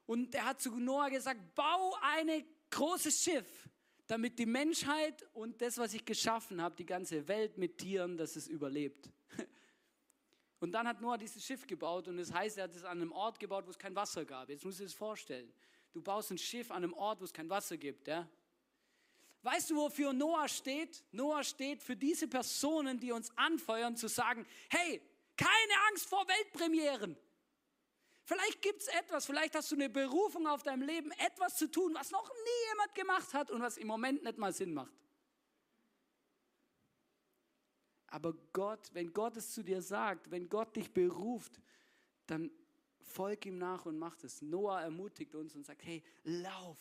Und 0.07 0.35
er 0.35 0.43
hat 0.43 0.59
zu 0.59 0.77
Noah 0.77 1.09
gesagt, 1.09 1.39
bau 1.55 1.95
ein 2.01 2.43
großes 2.69 3.23
Schiff, 3.23 3.69
damit 4.07 4.37
die 4.37 4.45
Menschheit 4.45 5.25
und 5.31 5.61
das, 5.61 5.77
was 5.77 5.93
ich 5.93 6.03
geschaffen 6.03 6.61
habe, 6.61 6.75
die 6.75 6.85
ganze 6.85 7.25
Welt 7.29 7.57
mit 7.57 7.77
Tieren, 7.77 8.17
dass 8.17 8.35
es 8.35 8.49
überlebt. 8.49 9.09
Und 10.59 10.73
dann 10.73 10.85
hat 10.85 10.99
Noah 10.99 11.17
dieses 11.17 11.45
Schiff 11.45 11.65
gebaut 11.65 12.09
und 12.09 12.17
das 12.17 12.33
heißt, 12.33 12.57
er 12.57 12.65
hat 12.65 12.75
es 12.75 12.83
an 12.83 12.99
einem 12.99 13.11
Ort 13.13 13.39
gebaut, 13.39 13.65
wo 13.67 13.69
es 13.69 13.77
kein 13.77 13.95
Wasser 13.95 14.25
gab. 14.25 14.49
Jetzt 14.49 14.65
du 14.65 14.69
dir 14.71 14.83
das 14.83 14.93
vorstellen. 14.93 15.53
Du 15.93 16.01
baust 16.01 16.31
ein 16.31 16.37
Schiff 16.37 16.71
an 16.71 16.77
einem 16.77 16.93
Ort, 16.93 17.21
wo 17.21 17.23
es 17.23 17.31
kein 17.31 17.49
Wasser 17.49 17.77
gibt. 17.77 18.07
Ja? 18.07 18.27
Weißt 19.43 19.69
du, 19.69 19.77
wofür 19.77 20.11
Noah 20.11 20.49
steht? 20.49 21.05
Noah 21.11 21.43
steht 21.43 21.83
für 21.83 21.95
diese 21.95 22.27
Personen, 22.27 22.99
die 22.99 23.13
uns 23.13 23.31
anfeuern, 23.37 23.95
zu 23.95 24.09
sagen, 24.09 24.45
hey, 24.69 24.99
keine 25.37 25.73
Angst 25.89 26.07
vor 26.07 26.27
Weltpremieren. 26.27 27.15
Vielleicht 28.23 28.61
gibt 28.61 28.81
es 28.81 28.87
etwas, 28.89 29.25
vielleicht 29.25 29.55
hast 29.55 29.71
du 29.71 29.75
eine 29.75 29.89
Berufung 29.89 30.47
auf 30.47 30.61
deinem 30.61 30.81
Leben, 30.81 31.11
etwas 31.11 31.55
zu 31.55 31.71
tun, 31.71 31.93
was 31.93 32.11
noch 32.11 32.29
nie 32.29 32.69
jemand 32.71 32.93
gemacht 32.93 33.33
hat 33.33 33.51
und 33.51 33.61
was 33.61 33.77
im 33.77 33.87
Moment 33.87 34.21
nicht 34.23 34.37
mal 34.37 34.51
Sinn 34.51 34.73
macht. 34.73 34.91
Aber 38.07 38.33
Gott, 38.51 38.89
wenn 38.93 39.13
Gott 39.13 39.37
es 39.37 39.53
zu 39.53 39.63
dir 39.63 39.81
sagt, 39.81 40.29
wenn 40.31 40.49
Gott 40.49 40.75
dich 40.75 40.93
beruft, 40.93 41.61
dann 42.25 42.51
folg 42.99 43.45
ihm 43.45 43.57
nach 43.57 43.85
und 43.85 43.97
mach 43.97 44.21
es. 44.23 44.41
Noah 44.41 44.81
ermutigt 44.81 45.33
uns 45.35 45.55
und 45.55 45.65
sagt, 45.65 45.83
hey, 45.85 46.03
lauf, 46.23 46.77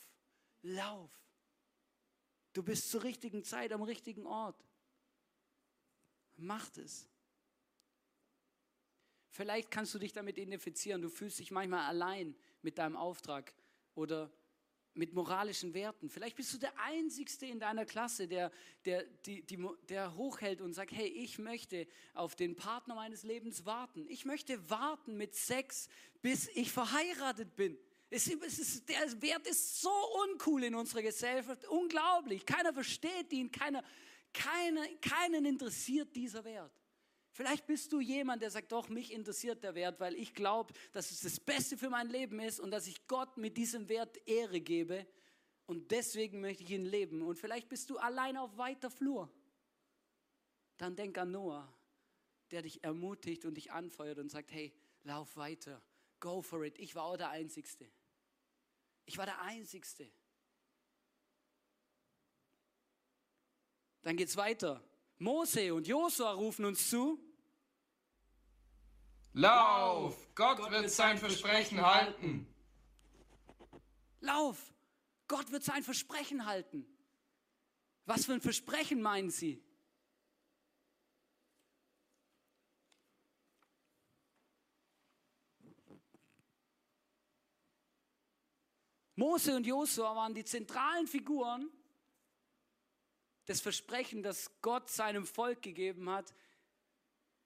lauf. 0.63 1.11
Du 2.53 2.63
bist 2.63 2.91
zur 2.91 3.03
richtigen 3.03 3.45
Zeit 3.45 3.73
am 3.73 3.83
richtigen 3.83 4.27
Ort. 4.27 4.65
Macht 6.37 6.79
es. 6.79 7.09
Vielleicht 9.37 9.71
kannst 9.71 9.95
du 9.95 9.99
dich 9.99 10.15
damit 10.15 10.39
identifizieren. 10.39 11.03
Du 11.03 11.11
fühlst 11.11 11.39
dich 11.39 11.51
manchmal 11.51 11.85
allein 11.87 12.35
mit 12.63 12.79
deinem 12.79 12.97
Auftrag 12.97 13.53
oder 13.95 14.33
mit 14.95 15.13
moralischen 15.13 15.75
Werten. 15.75 16.09
Vielleicht 16.09 16.37
bist 16.37 16.55
du 16.55 16.59
der 16.59 16.73
Einzigste 16.81 17.45
in 17.45 17.61
deiner 17.61 17.85
Klasse, 17.85 18.29
der, 18.29 18.51
der, 18.87 19.05
die, 19.27 19.43
die, 19.43 19.63
der 19.91 20.17
hochhält 20.17 20.63
und 20.63 20.73
sagt, 20.73 20.91
hey, 20.93 21.07
ich 21.07 21.39
möchte 21.39 21.87
auf 22.15 22.35
den 22.35 22.57
Partner 22.57 22.95
meines 22.95 23.25
Lebens 23.25 23.67
warten. 23.67 24.07
Ich 24.09 24.25
möchte 24.25 24.71
warten 24.71 25.19
mit 25.19 25.35
Sex, 25.35 25.91
bis 26.23 26.49
ich 26.55 26.73
verheiratet 26.73 27.57
bin. 27.57 27.77
Es 28.09 28.29
ist, 28.29 28.89
der 28.89 29.21
Wert 29.21 29.47
ist 29.47 29.83
so 29.83 29.93
uncool 30.25 30.65
in 30.65 30.75
unserer 30.75 31.03
Gesellschaft, 31.03 31.67
unglaublich. 31.69 32.47
Keiner 32.47 32.73
versteht 32.73 33.31
ihn, 33.35 33.51
keiner, 33.51 33.85
keiner, 34.33 34.87
keinen 35.03 35.45
interessiert 35.45 36.17
dieser 36.17 36.43
Wert. 36.43 36.73
Vielleicht 37.37 37.67
bist 37.67 37.93
du 37.93 38.01
jemand, 38.01 38.41
der 38.41 38.51
sagt, 38.51 38.73
doch, 38.73 38.89
mich 38.89 39.13
interessiert 39.13 39.63
der 39.63 39.75
Wert, 39.75 40.01
weil 40.01 40.15
ich 40.15 40.33
glaube, 40.33 40.73
dass 40.93 41.11
es 41.11 41.21
das 41.21 41.39
Beste 41.39 41.77
für 41.77 41.91
mein 41.91 42.09
Leben 42.09 42.41
ist 42.41 42.59
und 42.59 42.71
dass 42.71 42.87
ich 42.87 43.07
Gott 43.07 43.37
mit 43.37 43.59
diesem 43.59 43.91
Wert 43.91 44.17
Ehre 44.27 44.59
gebe 44.59 45.07
und 45.67 45.91
deswegen 45.91 46.41
möchte 46.41 46.63
ich 46.63 46.71
ihn 46.71 46.87
leben. 46.87 47.21
Und 47.21 47.39
vielleicht 47.39 47.69
bist 47.69 47.91
du 47.91 47.99
allein 47.99 48.39
auf 48.39 48.57
weiter 48.57 48.91
Flur. 48.91 49.31
Dann 50.79 50.97
denk 50.97 51.19
an 51.19 51.31
Noah, 51.31 51.71
der 52.53 52.63
dich 52.63 52.83
ermutigt 52.83 53.45
und 53.45 53.57
dich 53.57 53.71
anfeuert 53.71 54.19
und 54.19 54.31
sagt, 54.31 54.51
hey, 54.51 54.73
lauf 55.03 55.37
weiter, 55.37 55.83
go 56.21 56.41
for 56.41 56.65
it. 56.65 56.79
Ich 56.79 56.95
war 56.95 57.05
auch 57.05 57.19
der 57.19 57.29
Einzigste. 57.29 57.87
Ich 59.05 59.19
war 59.19 59.27
der 59.27 59.43
Einzigste. 59.43 60.11
Dann 64.01 64.17
geht 64.17 64.29
es 64.29 64.39
weiter. 64.39 64.83
Mose 65.19 65.75
und 65.75 65.87
Josua 65.87 66.33
rufen 66.33 66.65
uns 66.65 66.91
zu. 66.91 67.19
Lauf! 69.33 70.17
Gott, 70.35 70.59
Gott 70.59 70.71
wird 70.71 70.91
sein 70.91 71.19
Versprechen 71.19 71.81
halten. 71.85 72.47
Lauf! 74.21 74.73
Gott 75.29 75.51
wird 75.51 75.65
sein 75.65 75.83
Versprechen 75.83 76.47
halten. 76.47 76.87
Was 78.05 78.27
für 78.27 78.35
ein 78.35 78.41
Versprechen 78.41 79.03
meinen 79.03 79.31
Sie? 79.31 79.63
Mose 89.17 89.57
und 89.57 89.67
Josua 89.67 90.15
waren 90.15 90.35
die 90.35 90.45
zentralen 90.45 91.07
Figuren 91.07 91.71
des 93.49 93.61
Versprechens, 93.61 94.23
das 94.23 94.61
Gott 94.63 94.91
seinem 94.91 95.27
Volk 95.27 95.63
gegeben 95.63 96.11
hat. 96.11 96.35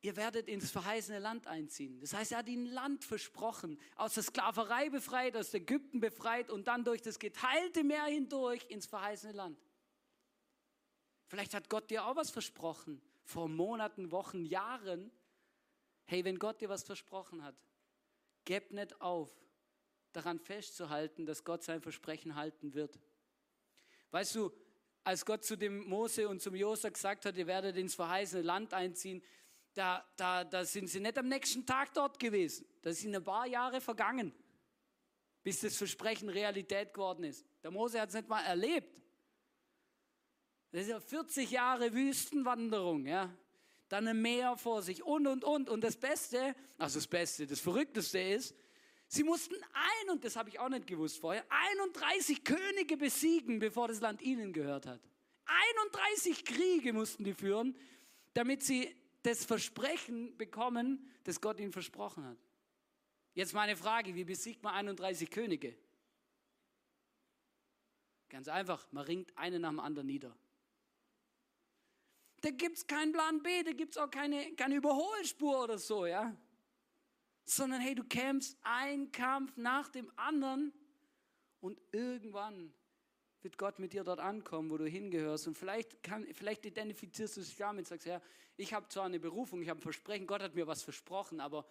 Ihr 0.02 0.16
werdet 0.16 0.48
ins 0.48 0.70
verheißene 0.70 1.18
Land 1.18 1.46
einziehen. 1.46 2.00
Das 2.00 2.14
heißt, 2.14 2.32
er 2.32 2.38
hat 2.38 2.48
ihnen 2.48 2.66
Land 2.66 3.04
versprochen, 3.04 3.78
aus 3.96 4.14
der 4.14 4.22
Sklaverei 4.22 4.88
befreit, 4.88 5.36
aus 5.36 5.52
Ägypten 5.52 6.00
befreit 6.00 6.50
und 6.50 6.68
dann 6.68 6.84
durch 6.84 7.02
das 7.02 7.18
geteilte 7.18 7.84
Meer 7.84 8.04
hindurch 8.04 8.64
ins 8.70 8.86
verheißene 8.86 9.34
Land. 9.34 9.60
Vielleicht 11.26 11.52
hat 11.54 11.68
Gott 11.68 11.90
dir 11.90 12.06
auch 12.06 12.16
was 12.16 12.30
versprochen, 12.30 13.02
vor 13.22 13.48
Monaten, 13.48 14.10
Wochen, 14.10 14.46
Jahren. 14.46 15.12
Hey, 16.06 16.24
wenn 16.24 16.38
Gott 16.38 16.60
dir 16.62 16.70
was 16.70 16.82
versprochen 16.82 17.44
hat, 17.44 17.54
gib 18.44 18.72
nicht 18.72 19.00
auf 19.00 19.30
daran 20.12 20.40
festzuhalten, 20.40 21.26
dass 21.26 21.44
Gott 21.44 21.62
sein 21.62 21.82
Versprechen 21.82 22.34
halten 22.34 22.74
wird. 22.74 22.98
Weißt 24.10 24.34
du, 24.34 24.50
als 25.04 25.24
Gott 25.24 25.44
zu 25.44 25.56
dem 25.56 25.88
Mose 25.88 26.28
und 26.28 26.42
zum 26.42 26.54
Josef 26.54 26.92
gesagt 26.92 27.24
hat, 27.24 27.36
ihr 27.36 27.46
werdet 27.46 27.76
ins 27.76 27.94
verheißene 27.94 28.42
Land 28.42 28.74
einziehen, 28.74 29.22
da, 29.74 30.04
da, 30.16 30.44
da 30.44 30.64
sind 30.64 30.88
sie 30.88 31.00
nicht 31.00 31.16
am 31.16 31.28
nächsten 31.28 31.64
Tag 31.64 31.94
dort 31.94 32.18
gewesen. 32.18 32.66
Da 32.82 32.92
sind 32.92 33.14
ein 33.14 33.22
paar 33.22 33.46
Jahre 33.46 33.80
vergangen, 33.80 34.32
bis 35.42 35.60
das 35.60 35.76
Versprechen 35.76 36.28
Realität 36.28 36.92
geworden 36.92 37.24
ist. 37.24 37.46
Der 37.62 37.70
Mose 37.70 38.00
hat 38.00 38.08
es 38.08 38.14
nicht 38.14 38.28
mal 38.28 38.42
erlebt. 38.42 39.00
Das 40.72 40.82
ist 40.82 40.88
ja 40.88 41.00
40 41.00 41.50
Jahre 41.50 41.92
Wüstenwanderung, 41.92 43.06
ja. 43.06 43.34
Dann 43.88 44.06
ein 44.06 44.22
Meer 44.22 44.56
vor 44.56 44.82
sich 44.82 45.02
und, 45.02 45.26
und, 45.26 45.42
und. 45.42 45.68
Und 45.68 45.82
das 45.82 45.96
Beste, 45.96 46.54
also 46.78 46.98
das 46.98 47.08
Beste, 47.08 47.46
das 47.46 47.58
Verrückteste 47.58 48.20
ist, 48.20 48.54
Sie 49.12 49.24
mussten 49.24 49.56
ein, 49.72 50.10
und 50.10 50.22
das 50.24 50.36
habe 50.36 50.50
ich 50.50 50.60
auch 50.60 50.68
nicht 50.68 50.86
gewusst 50.86 51.18
vorher, 51.18 51.44
31 51.48 52.44
Könige 52.44 52.96
besiegen, 52.96 53.58
bevor 53.58 53.88
das 53.88 54.00
Land 54.00 54.22
ihnen 54.22 54.52
gehört 54.52 54.86
hat. 54.86 55.00
31 55.82 56.44
Kriege 56.44 56.92
mussten 56.92 57.24
die 57.24 57.34
führen, 57.34 57.76
damit 58.34 58.62
sie 58.62 58.94
das 59.24 59.44
Versprechen 59.44 60.36
bekommen, 60.36 61.10
das 61.24 61.40
Gott 61.40 61.58
ihnen 61.58 61.72
versprochen 61.72 62.24
hat. 62.24 62.38
Jetzt 63.34 63.52
meine 63.52 63.74
Frage, 63.74 64.14
wie 64.14 64.22
besiegt 64.22 64.62
man 64.62 64.74
31 64.74 65.28
Könige? 65.28 65.76
Ganz 68.28 68.46
einfach, 68.46 68.86
man 68.92 69.04
ringt 69.04 69.36
einen 69.36 69.62
nach 69.62 69.70
dem 69.70 69.80
anderen 69.80 70.06
nieder. 70.06 70.36
Da 72.42 72.50
gibt 72.50 72.76
es 72.76 72.86
keinen 72.86 73.10
Plan 73.10 73.42
B, 73.42 73.64
da 73.64 73.72
gibt 73.72 73.96
es 73.96 73.98
auch 74.00 74.08
keine, 74.08 74.54
keine 74.54 74.76
Überholspur 74.76 75.64
oder 75.64 75.78
so, 75.78 76.06
ja 76.06 76.32
sondern 77.44 77.80
hey, 77.80 77.94
du 77.94 78.04
kämpfst 78.04 78.56
einen 78.62 79.12
Kampf 79.12 79.56
nach 79.56 79.88
dem 79.88 80.10
anderen 80.16 80.72
und 81.60 81.80
irgendwann 81.92 82.72
wird 83.42 83.56
Gott 83.58 83.78
mit 83.78 83.92
dir 83.92 84.04
dort 84.04 84.20
ankommen, 84.20 84.70
wo 84.70 84.76
du 84.76 84.86
hingehörst. 84.86 85.46
Und 85.46 85.56
vielleicht, 85.56 86.02
kann, 86.02 86.26
vielleicht 86.32 86.66
identifizierst 86.66 87.36
du 87.36 87.40
dich 87.40 87.56
damit 87.56 87.80
und 87.80 87.88
sagst, 87.88 88.06
ja, 88.06 88.20
ich 88.56 88.74
habe 88.74 88.88
zwar 88.88 89.06
eine 89.06 89.18
Berufung, 89.18 89.62
ich 89.62 89.68
habe 89.68 89.80
ein 89.80 89.82
Versprechen, 89.82 90.26
Gott 90.26 90.42
hat 90.42 90.54
mir 90.54 90.66
was 90.66 90.82
versprochen, 90.82 91.40
aber 91.40 91.66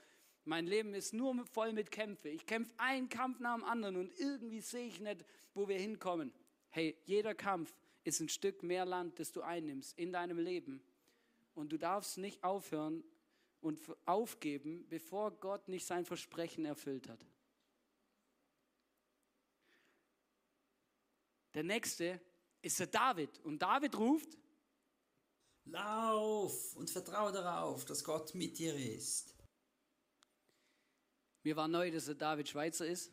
mein 0.46 0.66
Leben 0.66 0.94
ist 0.96 1.14
nur 1.14 1.46
voll 1.46 1.74
mit 1.74 1.92
Kämpfen. 1.92 2.32
Ich 2.32 2.46
kämpfe 2.46 2.74
einen 2.78 3.10
Kampf 3.10 3.40
nach 3.40 3.56
dem 3.56 3.64
anderen 3.64 3.98
und 3.98 4.12
irgendwie 4.20 4.62
sehe 4.62 4.88
ich 4.88 5.00
nicht, 5.00 5.24
wo 5.54 5.68
wir 5.68 5.78
hinkommen. 5.78 6.34
Hey, 6.70 6.98
jeder 7.06 7.36
Kampf 7.36 7.76
ist 8.04 8.20
ein 8.20 8.30
Stück 8.30 8.64
mehr 8.64 8.86
Land, 8.86 9.20
das 9.20 9.32
du 9.32 9.42
einnimmst 9.42 9.98
in 9.98 10.12
deinem 10.12 10.40
Leben. 10.40 10.82
Und 11.54 11.72
du 11.72 11.78
darfst 11.78 12.18
nicht 12.18 12.44
aufhören, 12.44 13.04
und 13.62 13.80
aufgeben, 14.06 14.86
bevor 14.90 15.32
Gott 15.32 15.68
nicht 15.68 15.86
sein 15.86 16.06
Versprechen 16.06 16.66
erfüllt 16.66 17.08
hat. 17.10 17.26
Der 21.54 21.64
nächste 21.64 22.22
ist 22.62 22.80
der 22.80 22.88
David. 22.88 23.40
Und 23.40 23.62
David 23.62 23.98
ruft, 23.98 24.38
Lauf 25.72 26.76
und 26.76 26.90
vertraue 26.90 27.32
darauf, 27.32 27.86
dass 27.86 28.04
Gott 28.04 28.34
mit 28.34 28.58
dir 28.58 28.76
ist. 28.76 29.36
Mir 31.44 31.56
war 31.56 31.68
neu, 31.68 31.92
dass 31.92 32.06
der 32.06 32.16
David 32.16 32.50
Schweizer 32.50 32.88
ist. 32.88 33.12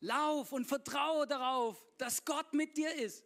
Lauf 0.00 0.52
und 0.52 0.64
vertraue 0.64 1.26
darauf, 1.26 1.84
dass 1.96 2.24
Gott 2.24 2.52
mit 2.52 2.76
dir 2.76 2.94
ist. 2.94 3.24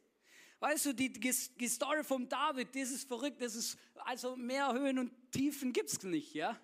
Weißt 0.63 0.87
du, 0.87 0.95
die, 0.95 1.69
Story 1.69 2.05
vom 2.05 2.29
David, 2.29 2.69
das 2.77 2.93
ist 2.93 3.09
verrückt, 3.09 3.43
das 3.43 3.57
ist, 3.57 3.77
also 3.97 4.37
mehr 4.37 4.73
Höhen 4.73 4.97
und 4.97 5.33
Tiefen 5.33 5.73
gibt 5.73 5.91
es 5.91 6.01
nicht, 6.05 6.35
ja. 6.35 6.57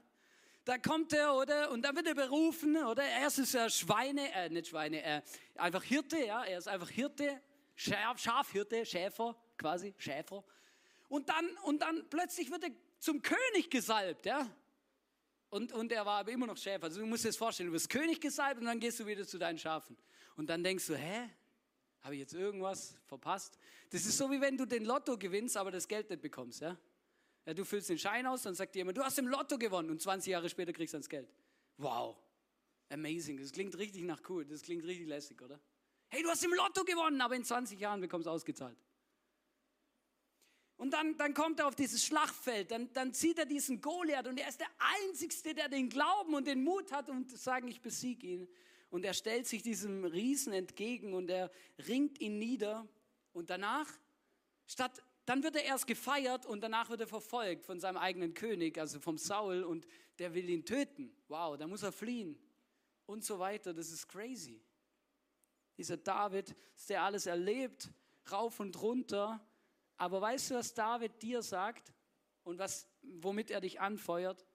Da 0.64 0.78
kommt 0.78 1.12
er, 1.12 1.34
oder, 1.34 1.72
und 1.72 1.82
dann 1.82 1.96
wird 1.96 2.06
er 2.06 2.14
berufen, 2.14 2.76
oder, 2.76 3.02
erst 3.02 3.40
ist 3.40 3.56
er 3.56 3.68
Schweine, 3.68 4.32
äh, 4.34 4.50
nicht 4.50 4.68
Schweine, 4.68 5.02
äh, 5.02 5.22
einfach 5.56 5.82
Hirte, 5.82 6.16
ja, 6.24 6.44
er 6.44 6.58
ist 6.58 6.68
einfach 6.68 6.88
Hirte, 6.90 7.42
Schaf, 7.74 8.20
Schafhirte, 8.20 8.86
Schäfer, 8.86 9.34
quasi, 9.56 9.92
Schäfer. 9.98 10.44
Und 11.08 11.28
dann, 11.28 11.48
und 11.64 11.82
dann 11.82 12.08
plötzlich 12.08 12.52
wird 12.52 12.62
er 12.62 12.70
zum 13.00 13.20
König 13.20 13.68
gesalbt, 13.68 14.26
ja. 14.26 14.48
Und, 15.50 15.72
und 15.72 15.90
er 15.90 16.06
war 16.06 16.20
aber 16.20 16.30
immer 16.30 16.46
noch 16.46 16.56
Schäfer. 16.56 16.84
Also 16.84 17.00
du 17.00 17.06
musst 17.06 17.24
dir 17.24 17.30
das 17.30 17.36
vorstellen, 17.36 17.70
du 17.70 17.74
wirst 17.74 17.90
König 17.90 18.20
gesalbt 18.20 18.60
und 18.60 18.66
dann 18.66 18.78
gehst 18.78 19.00
du 19.00 19.06
wieder 19.06 19.26
zu 19.26 19.38
deinen 19.38 19.58
Schafen. 19.58 19.96
Und 20.36 20.48
dann 20.48 20.62
denkst 20.62 20.86
du, 20.86 20.94
hä, 20.94 21.30
habe 22.02 22.14
ich 22.14 22.20
jetzt 22.20 22.34
irgendwas 22.34 22.96
verpasst? 23.06 23.58
Das 23.90 24.04
ist 24.06 24.16
so, 24.16 24.30
wie 24.30 24.40
wenn 24.40 24.56
du 24.56 24.66
den 24.66 24.84
Lotto 24.84 25.16
gewinnst, 25.18 25.56
aber 25.56 25.70
das 25.70 25.88
Geld 25.88 26.10
nicht 26.10 26.22
bekommst. 26.22 26.60
Ja? 26.60 26.76
ja 27.46 27.54
du 27.54 27.64
füllst 27.64 27.88
den 27.88 27.98
Schein 27.98 28.26
aus, 28.26 28.42
dann 28.42 28.54
sagt 28.54 28.74
dir 28.74 28.80
jemand, 28.80 28.98
du 28.98 29.02
hast 29.02 29.18
im 29.18 29.26
Lotto 29.26 29.58
gewonnen 29.58 29.90
und 29.90 30.00
20 30.00 30.30
Jahre 30.30 30.48
später 30.48 30.72
kriegst 30.72 30.94
du 30.94 30.98
das 30.98 31.08
Geld. 31.08 31.28
Wow, 31.76 32.16
amazing. 32.90 33.38
Das 33.38 33.52
klingt 33.52 33.76
richtig 33.78 34.04
nach 34.04 34.20
cool. 34.28 34.44
Das 34.44 34.62
klingt 34.62 34.84
richtig 34.84 35.06
lässig, 35.06 35.40
oder? 35.42 35.60
Hey, 36.08 36.22
du 36.22 36.30
hast 36.30 36.42
im 36.44 36.54
Lotto 36.54 36.84
gewonnen, 36.84 37.20
aber 37.20 37.36
in 37.36 37.44
20 37.44 37.78
Jahren 37.78 38.00
bekommst 38.00 38.26
du 38.26 38.30
ausgezahlt. 38.30 38.78
Und 40.78 40.92
dann, 40.92 41.16
dann 41.16 41.34
kommt 41.34 41.58
er 41.58 41.66
auf 41.66 41.74
dieses 41.74 42.04
Schlachtfeld, 42.04 42.70
dann, 42.70 42.92
dann 42.92 43.12
zieht 43.12 43.36
er 43.38 43.46
diesen 43.46 43.80
Goliath 43.80 44.28
und 44.28 44.38
er 44.38 44.48
ist 44.48 44.60
der 44.60 44.70
Einzige, 44.78 45.54
der 45.54 45.68
den 45.68 45.88
Glauben 45.88 46.34
und 46.34 46.46
den 46.46 46.62
Mut 46.62 46.92
hat 46.92 47.10
und 47.10 47.36
sagen, 47.36 47.66
ich 47.66 47.80
besiege 47.80 48.26
ihn 48.28 48.48
und 48.90 49.04
er 49.04 49.14
stellt 49.14 49.46
sich 49.46 49.62
diesem 49.62 50.04
Riesen 50.04 50.52
entgegen 50.52 51.14
und 51.14 51.30
er 51.30 51.50
ringt 51.86 52.20
ihn 52.20 52.38
nieder 52.38 52.86
und 53.32 53.50
danach, 53.50 53.88
statt, 54.66 55.02
dann 55.26 55.42
wird 55.42 55.56
er 55.56 55.64
erst 55.64 55.86
gefeiert 55.86 56.46
und 56.46 56.62
danach 56.62 56.88
wird 56.88 57.02
er 57.02 57.06
verfolgt 57.06 57.66
von 57.66 57.80
seinem 57.80 57.98
eigenen 57.98 58.32
König, 58.32 58.78
also 58.78 58.98
vom 58.98 59.18
Saul 59.18 59.62
und 59.62 59.86
der 60.18 60.32
will 60.32 60.48
ihn 60.48 60.64
töten. 60.64 61.14
Wow, 61.28 61.58
da 61.58 61.66
muss 61.66 61.82
er 61.82 61.92
fliehen 61.92 62.38
und 63.04 63.24
so 63.24 63.38
weiter. 63.38 63.74
Das 63.74 63.90
ist 63.90 64.08
crazy. 64.08 64.62
Dieser 65.76 65.98
David, 65.98 66.56
der 66.88 67.02
alles 67.02 67.26
erlebt, 67.26 67.90
rauf 68.32 68.58
und 68.58 68.80
runter. 68.80 69.44
Aber 69.98 70.20
weißt 70.20 70.50
du, 70.50 70.54
was 70.54 70.72
David 70.72 71.20
dir 71.22 71.42
sagt 71.42 71.92
und 72.42 72.58
was, 72.58 72.88
womit 73.02 73.50
er 73.50 73.60
dich 73.60 73.80
anfeuert? 73.80 74.46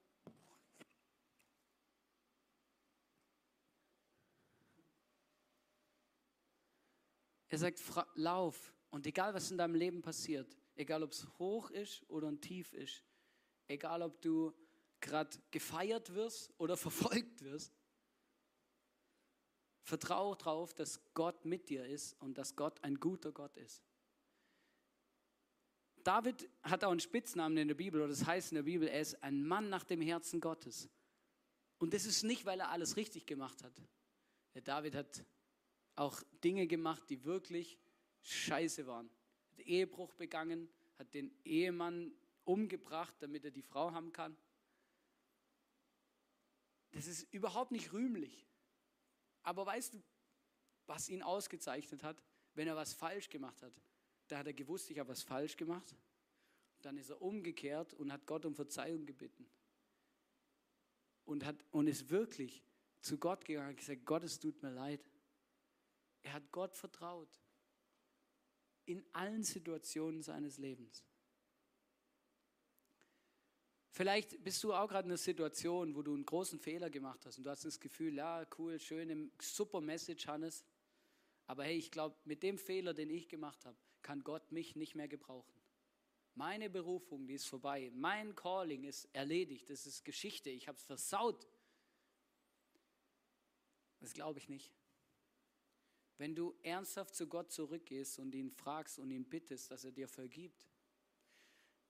Er 7.54 7.58
sagt, 7.58 7.80
lauf. 8.16 8.74
Und 8.90 9.06
egal, 9.06 9.32
was 9.32 9.52
in 9.52 9.58
deinem 9.58 9.76
Leben 9.76 10.02
passiert, 10.02 10.58
egal 10.74 11.04
ob 11.04 11.12
es 11.12 11.24
hoch 11.38 11.70
ist 11.70 12.02
oder 12.10 12.26
ein 12.26 12.40
tief 12.40 12.72
ist, 12.72 13.04
egal 13.68 14.02
ob 14.02 14.20
du 14.20 14.52
gerade 15.00 15.38
gefeiert 15.52 16.12
wirst 16.14 16.52
oder 16.58 16.76
verfolgt 16.76 17.44
wirst, 17.44 17.72
vertraue 19.84 20.36
darauf, 20.36 20.74
dass 20.74 21.00
Gott 21.14 21.44
mit 21.44 21.68
dir 21.68 21.86
ist 21.86 22.20
und 22.20 22.38
dass 22.38 22.56
Gott 22.56 22.82
ein 22.82 22.98
guter 22.98 23.30
Gott 23.30 23.56
ist. 23.56 23.84
David 26.02 26.50
hat 26.64 26.82
auch 26.82 26.90
einen 26.90 26.98
Spitznamen 26.98 27.56
in 27.56 27.68
der 27.68 27.76
Bibel, 27.76 28.00
oder 28.00 28.08
das 28.08 28.26
heißt 28.26 28.50
in 28.50 28.56
der 28.56 28.64
Bibel, 28.64 28.88
er 28.88 29.00
ist 29.00 29.22
ein 29.22 29.46
Mann 29.46 29.68
nach 29.68 29.84
dem 29.84 30.00
Herzen 30.00 30.40
Gottes. 30.40 30.88
Und 31.78 31.94
das 31.94 32.04
ist 32.04 32.24
nicht, 32.24 32.46
weil 32.46 32.58
er 32.58 32.70
alles 32.70 32.96
richtig 32.96 33.26
gemacht 33.26 33.62
hat. 33.62 33.80
Der 34.54 34.62
David 34.62 34.96
hat 34.96 35.24
auch 35.96 36.22
Dinge 36.42 36.66
gemacht, 36.66 37.02
die 37.08 37.24
wirklich 37.24 37.78
scheiße 38.22 38.86
waren. 38.86 39.10
Hat 39.50 39.60
Ehebruch 39.60 40.14
begangen, 40.14 40.68
hat 40.98 41.12
den 41.14 41.34
Ehemann 41.44 42.12
umgebracht, 42.44 43.14
damit 43.20 43.44
er 43.44 43.50
die 43.50 43.62
Frau 43.62 43.92
haben 43.92 44.12
kann. 44.12 44.36
Das 46.92 47.06
ist 47.06 47.32
überhaupt 47.32 47.72
nicht 47.72 47.92
rühmlich. 47.92 48.46
Aber 49.42 49.66
weißt 49.66 49.94
du, 49.94 50.02
was 50.86 51.08
ihn 51.08 51.22
ausgezeichnet 51.22 52.02
hat? 52.02 52.22
wenn 52.54 52.68
er 52.68 52.76
was 52.76 52.92
falsch 52.92 53.28
gemacht 53.28 53.62
hat. 53.62 53.72
Da 54.28 54.38
hat 54.38 54.46
er 54.46 54.52
gewusst, 54.52 54.90
ich 54.90 54.98
habe 54.98 55.10
was 55.10 55.22
falsch 55.22 55.56
gemacht. 55.56 55.94
Dann 56.82 56.96
ist 56.96 57.10
er 57.10 57.20
umgekehrt 57.20 57.94
und 57.94 58.12
hat 58.12 58.26
Gott 58.26 58.44
um 58.44 58.54
Verzeihung 58.54 59.06
gebeten. 59.06 59.46
Und, 61.24 61.44
hat, 61.44 61.56
und 61.70 61.86
ist 61.86 62.10
wirklich 62.10 62.62
zu 63.00 63.18
Gott 63.18 63.44
gegangen 63.44 63.70
und 63.70 63.76
gesagt, 63.76 64.04
Gott, 64.04 64.24
es 64.24 64.38
tut 64.38 64.62
mir 64.62 64.70
leid. 64.70 65.00
Er 66.24 66.32
hat 66.32 66.50
Gott 66.50 66.74
vertraut. 66.74 67.40
In 68.86 69.04
allen 69.12 69.44
Situationen 69.44 70.22
seines 70.22 70.58
Lebens. 70.58 71.04
Vielleicht 73.90 74.42
bist 74.42 74.64
du 74.64 74.74
auch 74.74 74.88
gerade 74.88 75.06
in 75.06 75.12
einer 75.12 75.18
Situation, 75.18 75.94
wo 75.94 76.02
du 76.02 76.14
einen 76.14 76.26
großen 76.26 76.58
Fehler 76.58 76.90
gemacht 76.90 77.24
hast 77.24 77.38
und 77.38 77.44
du 77.44 77.50
hast 77.50 77.64
das 77.64 77.78
Gefühl, 77.78 78.14
ja, 78.14 78.44
cool, 78.58 78.80
schöne, 78.80 79.30
super 79.40 79.80
Message, 79.80 80.26
Hannes. 80.26 80.64
Aber 81.46 81.62
hey, 81.64 81.76
ich 81.76 81.92
glaube, 81.92 82.16
mit 82.24 82.42
dem 82.42 82.58
Fehler, 82.58 82.92
den 82.92 83.10
ich 83.10 83.28
gemacht 83.28 83.64
habe, 83.64 83.76
kann 84.02 84.24
Gott 84.24 84.50
mich 84.50 84.74
nicht 84.74 84.96
mehr 84.96 85.08
gebrauchen. 85.08 85.60
Meine 86.34 86.68
Berufung, 86.68 87.28
die 87.28 87.34
ist 87.34 87.46
vorbei. 87.46 87.92
Mein 87.94 88.34
Calling 88.34 88.82
ist 88.82 89.08
erledigt. 89.12 89.70
Das 89.70 89.86
ist 89.86 90.04
Geschichte. 90.04 90.50
Ich 90.50 90.66
habe 90.66 90.76
es 90.76 90.84
versaut. 90.84 91.46
Das 94.00 94.12
glaube 94.12 94.40
ich 94.40 94.48
nicht. 94.48 94.74
Wenn 96.16 96.34
du 96.34 96.54
ernsthaft 96.62 97.14
zu 97.14 97.26
Gott 97.26 97.50
zurückgehst 97.50 98.18
und 98.18 98.34
ihn 98.34 98.50
fragst 98.50 98.98
und 98.98 99.10
ihn 99.10 99.24
bittest, 99.24 99.70
dass 99.70 99.84
er 99.84 99.92
dir 99.92 100.08
vergibt. 100.08 100.66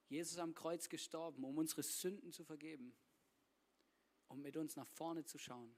Jesus 0.08 0.38
am 0.38 0.54
Kreuz 0.54 0.88
gestorben, 0.88 1.44
um 1.44 1.58
unsere 1.58 1.82
Sünden 1.82 2.32
zu 2.32 2.44
vergeben, 2.44 2.94
um 4.28 4.40
mit 4.40 4.56
uns 4.56 4.76
nach 4.76 4.88
vorne 4.88 5.24
zu 5.24 5.38
schauen. 5.38 5.74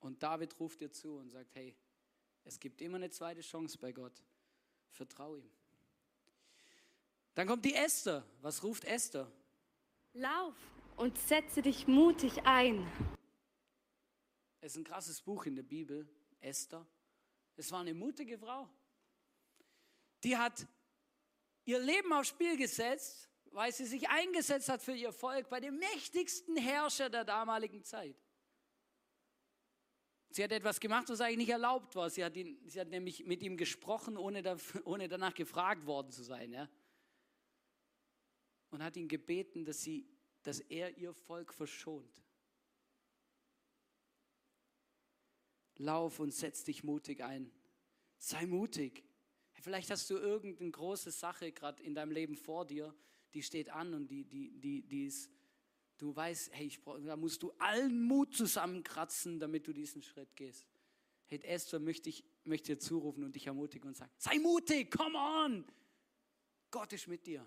Und 0.00 0.22
David 0.22 0.58
ruft 0.58 0.80
dir 0.80 0.90
zu 0.90 1.16
und 1.16 1.30
sagt, 1.30 1.54
hey, 1.54 1.76
es 2.44 2.58
gibt 2.58 2.80
immer 2.82 2.96
eine 2.96 3.10
zweite 3.10 3.40
Chance 3.40 3.78
bei 3.78 3.92
Gott. 3.92 4.20
Vertrau 4.90 5.36
ihm. 5.36 5.50
Dann 7.34 7.46
kommt 7.46 7.64
die 7.64 7.74
Esther. 7.74 8.24
Was 8.42 8.62
ruft 8.62 8.84
Esther? 8.84 9.30
Lauf 10.12 10.56
und 10.96 11.16
setze 11.18 11.62
dich 11.62 11.86
mutig 11.86 12.44
ein. 12.44 12.86
Es 14.62 14.72
ist 14.72 14.78
ein 14.78 14.84
krasses 14.84 15.20
Buch 15.20 15.44
in 15.46 15.56
der 15.56 15.64
Bibel, 15.64 16.08
Esther. 16.40 16.86
Es 17.56 17.72
war 17.72 17.80
eine 17.80 17.94
mutige 17.94 18.38
Frau. 18.38 18.70
Die 20.22 20.36
hat 20.36 20.68
ihr 21.64 21.80
Leben 21.80 22.12
aufs 22.12 22.28
Spiel 22.28 22.56
gesetzt, 22.56 23.28
weil 23.46 23.72
sie 23.72 23.86
sich 23.86 24.08
eingesetzt 24.08 24.68
hat 24.68 24.80
für 24.80 24.94
ihr 24.94 25.12
Volk 25.12 25.50
bei 25.50 25.58
dem 25.58 25.78
mächtigsten 25.78 26.56
Herrscher 26.56 27.10
der 27.10 27.24
damaligen 27.24 27.82
Zeit. 27.82 28.16
Sie 30.30 30.44
hat 30.44 30.52
etwas 30.52 30.78
gemacht, 30.78 31.08
was 31.08 31.20
eigentlich 31.20 31.38
nicht 31.38 31.50
erlaubt 31.50 31.96
war. 31.96 32.08
Sie 32.08 32.24
hat, 32.24 32.36
ihn, 32.36 32.56
sie 32.68 32.80
hat 32.80 32.88
nämlich 32.88 33.26
mit 33.26 33.42
ihm 33.42 33.56
gesprochen, 33.56 34.16
ohne, 34.16 34.42
da, 34.42 34.56
ohne 34.84 35.08
danach 35.08 35.34
gefragt 35.34 35.86
worden 35.86 36.12
zu 36.12 36.22
sein. 36.22 36.52
Ja? 36.52 36.70
Und 38.70 38.80
hat 38.80 38.96
ihn 38.96 39.08
gebeten, 39.08 39.64
dass, 39.64 39.82
sie, 39.82 40.08
dass 40.44 40.60
er 40.60 40.96
ihr 40.96 41.12
Volk 41.12 41.52
verschont. 41.52 42.22
Lauf 45.82 46.20
und 46.20 46.32
setz 46.32 46.64
dich 46.64 46.84
mutig 46.84 47.22
ein. 47.22 47.50
Sei 48.18 48.46
mutig. 48.46 49.04
Vielleicht 49.60 49.90
hast 49.90 50.08
du 50.10 50.16
irgendeine 50.16 50.70
große 50.70 51.10
Sache 51.10 51.52
gerade 51.52 51.82
in 51.82 51.94
deinem 51.94 52.10
Leben 52.10 52.36
vor 52.36 52.66
dir, 52.66 52.94
die 53.34 53.42
steht 53.42 53.70
an 53.70 53.94
und 53.94 54.08
die, 54.08 54.24
die, 54.24 54.58
die, 54.58 54.82
die 54.82 55.06
ist, 55.06 55.30
du 55.98 56.14
weißt, 56.14 56.50
hey, 56.52 56.66
ich 56.66 56.80
brauch, 56.80 56.98
da 56.98 57.16
musst 57.16 57.42
du 57.42 57.52
allen 57.58 58.02
Mut 58.02 58.34
zusammenkratzen, 58.34 59.38
damit 59.38 59.66
du 59.66 59.72
diesen 59.72 60.02
Schritt 60.02 60.34
gehst. 60.36 60.66
Hey, 61.26 61.40
Esther 61.44 61.78
möchte 61.78 62.08
ich 62.08 62.24
möchte 62.44 62.72
dir 62.72 62.78
zurufen 62.78 63.24
und 63.24 63.34
dich 63.34 63.46
ermutigen 63.46 63.88
und 63.88 63.96
sagen, 63.96 64.10
sei 64.18 64.38
mutig, 64.38 64.90
come 64.90 65.16
on. 65.16 65.64
Gott 66.70 66.92
ist 66.92 67.06
mit 67.06 67.26
dir. 67.26 67.46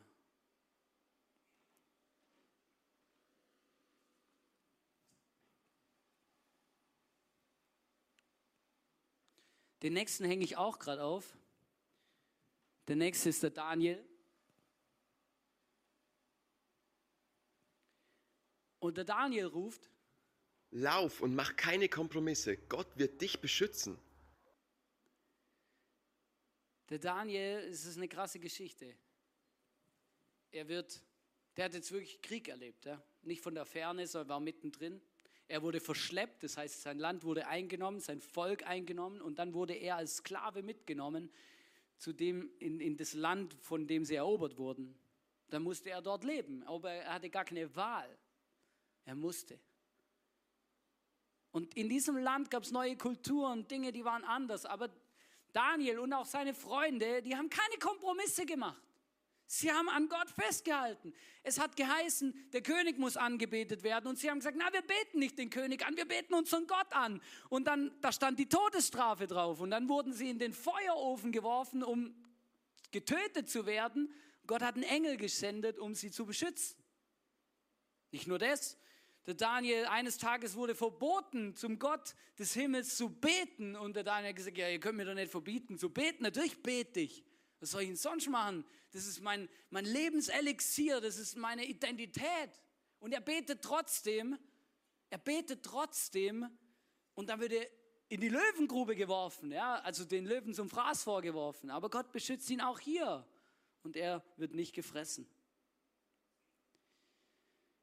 Den 9.85 9.93
nächsten 9.93 10.25
hänge 10.25 10.43
ich 10.43 10.57
auch 10.57 10.79
gerade 10.79 11.03
auf. 11.03 11.37
Der 12.87 12.95
nächste 12.95 13.29
ist 13.29 13.43
der 13.43 13.51
Daniel. 13.51 14.03
Und 18.79 18.97
der 18.97 19.03
Daniel 19.03 19.45
ruft, 19.45 19.87
Lauf 20.71 21.21
und 21.21 21.35
mach 21.35 21.55
keine 21.55 21.87
Kompromisse. 21.87 22.57
Gott 22.57 22.87
wird 22.97 23.21
dich 23.21 23.39
beschützen. 23.39 23.99
der 26.89 26.97
Daniel, 26.97 27.59
es 27.69 27.85
ist 27.85 27.97
eine 27.97 28.07
krasse 28.07 28.39
Geschichte. 28.39 28.97
Er 30.49 30.67
wird, 30.67 30.99
der 31.57 31.65
hat 31.65 31.75
jetzt 31.75 31.91
wirklich 31.91 32.23
Krieg 32.23 32.47
erlebt, 32.47 32.85
ja? 32.85 32.99
nicht 33.21 33.43
von 33.43 33.53
der 33.53 33.65
Ferne, 33.65 34.07
sondern 34.07 34.29
war 34.29 34.39
mittendrin. 34.39 34.99
Er 35.47 35.61
wurde 35.61 35.79
verschleppt, 35.79 36.43
das 36.43 36.57
heißt, 36.57 36.81
sein 36.81 36.97
Land 36.97 37.23
wurde 37.23 37.47
eingenommen, 37.47 37.99
sein 37.99 38.19
Volk 38.19 38.65
eingenommen 38.65 39.21
und 39.21 39.37
dann 39.37 39.53
wurde 39.53 39.73
er 39.73 39.97
als 39.97 40.17
Sklave 40.17 40.63
mitgenommen 40.63 41.31
zu 41.97 42.13
dem, 42.13 42.49
in, 42.59 42.79
in 42.79 42.97
das 42.97 43.13
Land, 43.13 43.53
von 43.61 43.87
dem 43.87 44.05
sie 44.05 44.15
erobert 44.15 44.57
wurden. 44.57 44.97
Dann 45.49 45.63
musste 45.63 45.91
er 45.91 46.01
dort 46.01 46.23
leben, 46.23 46.63
aber 46.63 46.91
er 46.91 47.13
hatte 47.13 47.29
gar 47.29 47.45
keine 47.45 47.73
Wahl. 47.75 48.17
Er 49.05 49.15
musste. 49.15 49.59
Und 51.51 51.75
in 51.75 51.87
diesem 51.87 52.17
Land 52.17 52.49
gab 52.51 52.63
es 52.63 52.71
neue 52.71 52.97
Kulturen, 52.97 53.67
Dinge, 53.67 53.91
die 53.91 54.03
waren 54.03 54.23
anders. 54.23 54.65
Aber 54.65 54.89
Daniel 55.53 55.99
und 55.99 56.11
auch 56.11 56.25
seine 56.25 56.53
Freunde, 56.53 57.21
die 57.21 57.35
haben 57.35 57.49
keine 57.49 57.77
Kompromisse 57.79 58.45
gemacht. 58.45 58.81
Sie 59.47 59.71
haben 59.71 59.89
an 59.89 60.09
Gott 60.09 60.29
festgehalten. 60.31 61.13
Es 61.43 61.59
hat 61.59 61.75
geheißen, 61.75 62.49
der 62.51 62.61
König 62.61 62.97
muss 62.97 63.15
angebetet 63.15 63.83
werden. 63.83 64.07
Und 64.07 64.17
sie 64.17 64.29
haben 64.29 64.39
gesagt, 64.39 64.57
na, 64.59 64.73
wir 64.73 64.81
beten 64.81 65.19
nicht 65.19 65.37
den 65.37 65.51
König 65.51 65.85
an, 65.85 65.95
wir 65.95 66.07
beten 66.07 66.33
unseren 66.33 66.65
Gott 66.65 66.91
an. 66.91 67.21
Und 67.49 67.65
dann, 67.67 67.91
da 68.01 68.11
stand 68.11 68.39
die 68.39 68.49
Todesstrafe 68.49 69.27
drauf. 69.27 69.59
Und 69.59 69.69
dann 69.69 69.87
wurden 69.87 70.13
sie 70.13 70.29
in 70.29 70.39
den 70.39 70.53
Feuerofen 70.53 71.31
geworfen, 71.31 71.83
um 71.83 72.15
getötet 72.91 73.49
zu 73.49 73.67
werden. 73.67 74.11
Gott 74.47 74.61
hat 74.61 74.75
einen 74.75 74.83
Engel 74.83 75.17
gesendet, 75.17 75.77
um 75.77 75.93
sie 75.93 76.09
zu 76.09 76.25
beschützen. 76.25 76.77
Nicht 78.11 78.27
nur 78.27 78.39
das. 78.39 78.77
Der 79.27 79.33
Daniel, 79.35 79.85
eines 79.85 80.17
Tages 80.17 80.55
wurde 80.55 80.75
verboten, 80.75 81.55
zum 81.55 81.77
Gott 81.79 82.15
des 82.39 82.53
Himmels 82.53 82.95
zu 82.95 83.09
beten. 83.09 83.75
Und 83.75 83.95
der 83.95 84.03
Daniel 84.03 84.29
hat 84.29 84.35
gesagt, 84.37 84.57
ja, 84.57 84.69
ihr 84.69 84.79
könnt 84.79 84.97
mir 84.97 85.05
doch 85.05 85.13
nicht 85.13 85.31
verbieten 85.31 85.77
zu 85.77 85.91
beten. 85.91 86.23
Natürlich 86.23 86.61
bete 86.63 87.01
ich. 87.01 87.23
Was 87.59 87.71
soll 87.71 87.81
ich 87.81 87.87
denn 87.87 87.95
sonst 87.95 88.27
machen? 88.29 88.65
Das 88.91 89.05
ist 89.05 89.21
mein, 89.21 89.49
mein 89.69 89.85
Lebenselixier, 89.85 91.01
das 91.01 91.17
ist 91.17 91.35
meine 91.35 91.65
Identität. 91.65 92.61
Und 92.99 93.13
er 93.13 93.21
betet 93.21 93.61
trotzdem, 93.61 94.37
er 95.09 95.17
betet 95.17 95.63
trotzdem 95.63 96.49
und 97.13 97.29
dann 97.29 97.39
wird 97.39 97.53
er 97.53 97.67
in 98.07 98.21
die 98.21 98.29
Löwengrube 98.29 98.95
geworfen, 98.95 99.51
ja, 99.51 99.79
also 99.79 100.05
den 100.05 100.25
Löwen 100.25 100.53
zum 100.53 100.69
Fraß 100.69 101.03
vorgeworfen. 101.03 101.69
Aber 101.69 101.89
Gott 101.89 102.11
beschützt 102.11 102.49
ihn 102.49 102.61
auch 102.61 102.79
hier 102.79 103.27
und 103.83 103.95
er 103.95 104.23
wird 104.37 104.53
nicht 104.53 104.73
gefressen. 104.73 105.27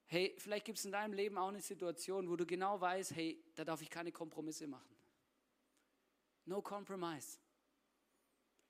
Hey, 0.07 0.35
vielleicht 0.39 0.67
gibt 0.67 0.79
es 0.79 0.85
in 0.85 0.93
deinem 0.93 1.15
Leben 1.15 1.39
auch 1.39 1.49
eine 1.49 1.63
Situation, 1.63 2.29
wo 2.29 2.37
du 2.37 2.45
genau 2.45 2.81
weißt, 2.81 3.15
hey, 3.15 3.43
da 3.55 3.65
darf 3.65 3.81
ich 3.81 3.89
keine 3.89 4.13
Kompromisse 4.13 4.67
machen. 4.67 4.95
No 6.45 6.61
compromise. 6.61 7.39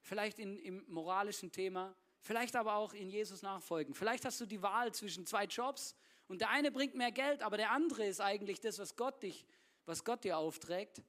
Vielleicht 0.03 0.38
in, 0.38 0.59
im 0.59 0.85
moralischen 0.88 1.53
Thema, 1.53 1.97
vielleicht 2.21 2.57
aber 2.57 2.75
auch 2.75 2.93
in 2.93 3.09
Jesus 3.09 3.43
nachfolgen. 3.43 3.95
Vielleicht 3.95 4.25
hast 4.25 4.41
du 4.41 4.47
die 4.47 4.62
Wahl 4.62 4.93
zwischen 4.93 5.27
zwei 5.27 5.45
Jobs 5.45 5.97
und 6.27 6.41
der 6.41 6.51
eine 6.51 6.71
bringt 6.71 6.95
mehr 6.95 7.12
Geld, 7.12 7.43
aber 7.43 7.57
der 7.57 7.71
andere 7.71 8.05
ist 8.07 8.21
eigentlich 8.21 8.61
das, 8.61 8.79
was 8.79 8.97
Gott, 8.97 9.23
dich, 9.23 9.47
was 9.87 10.05
Gott 10.05 10.25
dir 10.25 10.38
aufträgt. 10.38 11.03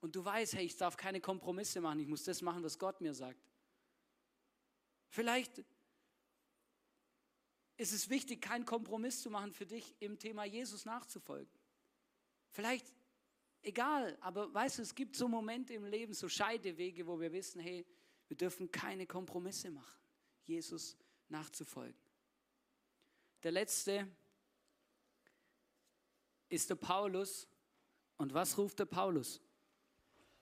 Und 0.00 0.14
du 0.14 0.24
weißt, 0.24 0.54
hey, 0.54 0.64
ich 0.64 0.76
darf 0.76 0.96
keine 0.96 1.20
Kompromisse 1.20 1.80
machen, 1.80 2.00
ich 2.00 2.06
muss 2.06 2.24
das 2.24 2.42
machen, 2.42 2.62
was 2.62 2.78
Gott 2.78 3.00
mir 3.00 3.14
sagt. 3.14 3.40
Vielleicht 5.08 5.64
ist 7.76 7.92
es 7.92 8.08
wichtig, 8.08 8.40
keinen 8.40 8.64
Kompromiss 8.64 9.22
zu 9.22 9.30
machen 9.30 9.52
für 9.52 9.66
dich, 9.66 9.94
im 10.00 10.18
Thema 10.18 10.44
Jesus 10.44 10.84
nachzufolgen. 10.84 11.52
Vielleicht, 12.50 12.92
egal, 13.62 14.16
aber 14.20 14.52
weißt 14.52 14.78
du, 14.78 14.82
es 14.82 14.94
gibt 14.94 15.16
so 15.16 15.28
Momente 15.28 15.74
im 15.74 15.84
Leben, 15.84 16.14
so 16.14 16.28
Scheidewege, 16.28 17.06
wo 17.06 17.20
wir 17.20 17.32
wissen, 17.32 17.60
hey, 17.60 17.86
wir 18.28 18.36
dürfen 18.36 18.70
keine 18.70 19.06
Kompromisse 19.06 19.70
machen, 19.70 20.00
Jesus 20.44 20.96
nachzufolgen. 21.28 22.00
Der 23.42 23.52
letzte 23.52 24.08
ist 26.48 26.70
der 26.70 26.76
Paulus. 26.76 27.48
Und 28.18 28.32
was 28.32 28.56
ruft 28.56 28.78
der 28.78 28.86
Paulus? 28.86 29.40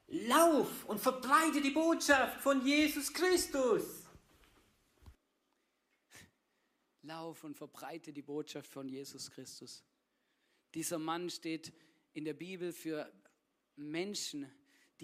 Lauf 0.06 0.84
und 0.84 1.00
verbreite 1.00 1.60
die 1.60 1.70
Botschaft 1.70 2.40
von 2.40 2.64
Jesus 2.64 3.12
Christus. 3.12 4.04
Lauf 7.02 7.44
und 7.44 7.56
verbreite 7.56 8.12
die 8.12 8.22
Botschaft 8.22 8.70
von 8.70 8.88
Jesus 8.88 9.30
Christus. 9.30 9.82
Dieser 10.74 10.98
Mann 10.98 11.28
steht 11.30 11.72
in 12.12 12.24
der 12.24 12.34
Bibel 12.34 12.72
für 12.72 13.12
Menschen, 13.76 14.50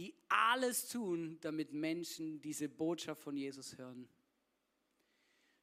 die 0.00 0.14
alles 0.30 0.88
tun, 0.88 1.36
damit 1.42 1.74
Menschen 1.74 2.40
diese 2.40 2.70
Botschaft 2.70 3.20
von 3.20 3.36
Jesus 3.36 3.76
hören. 3.76 4.08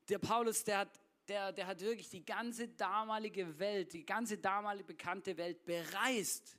Der 0.07 0.19
Paulus, 0.19 0.63
der 0.63 0.77
hat, 0.77 0.99
der, 1.27 1.51
der 1.51 1.65
hat 1.65 1.81
wirklich 1.81 2.07
die 2.11 2.23
ganze 2.23 2.67
damalige 2.67 3.57
Welt, 3.57 3.93
die 3.93 4.05
ganze 4.05 4.37
damalige 4.37 4.83
bekannte 4.83 5.35
Welt 5.37 5.65
bereist, 5.65 6.55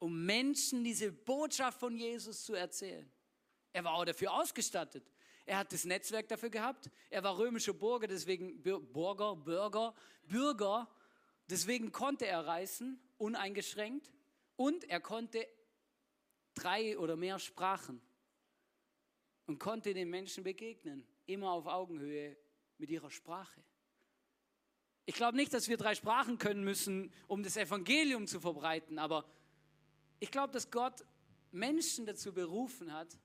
um 0.00 0.26
Menschen 0.26 0.82
diese 0.82 1.12
Botschaft 1.12 1.78
von 1.78 1.96
Jesus 1.96 2.44
zu 2.44 2.54
erzählen. 2.54 3.08
Er 3.72 3.84
war 3.84 3.94
auch 3.94 4.04
dafür 4.04 4.32
ausgestattet. 4.32 5.04
Er 5.46 5.58
hat 5.58 5.72
das 5.72 5.84
Netzwerk 5.84 6.26
dafür 6.26 6.50
gehabt. 6.50 6.90
Er 7.08 7.22
war 7.22 7.38
römischer 7.38 7.72
Bürger, 7.72 8.08
deswegen 8.08 8.60
Bürger, 8.60 9.36
Bürger, 9.36 9.94
Bürger. 10.24 10.90
Deswegen 11.48 11.92
konnte 11.92 12.26
er 12.26 12.44
reisen, 12.48 13.00
uneingeschränkt. 13.16 14.12
Und 14.56 14.82
er 14.90 14.98
konnte 14.98 15.46
drei 16.54 16.98
oder 16.98 17.16
mehr 17.16 17.38
Sprachen 17.38 18.00
und 19.46 19.58
konnte 19.58 19.94
den 19.94 20.10
Menschen 20.10 20.44
begegnen, 20.44 21.06
immer 21.26 21.52
auf 21.52 21.66
Augenhöhe 21.66 22.36
mit 22.78 22.90
ihrer 22.90 23.10
Sprache. 23.10 23.62
Ich 25.04 25.14
glaube 25.14 25.36
nicht, 25.36 25.52
dass 25.52 25.68
wir 25.68 25.76
drei 25.76 25.94
Sprachen 25.94 26.38
können 26.38 26.62
müssen, 26.62 27.12
um 27.26 27.42
das 27.42 27.56
Evangelium 27.56 28.26
zu 28.26 28.40
verbreiten, 28.40 28.98
aber 28.98 29.24
ich 30.20 30.30
glaube, 30.30 30.52
dass 30.52 30.70
Gott 30.70 31.04
Menschen 31.50 32.06
dazu 32.06 32.32
berufen 32.32 32.92
hat, 32.92 33.18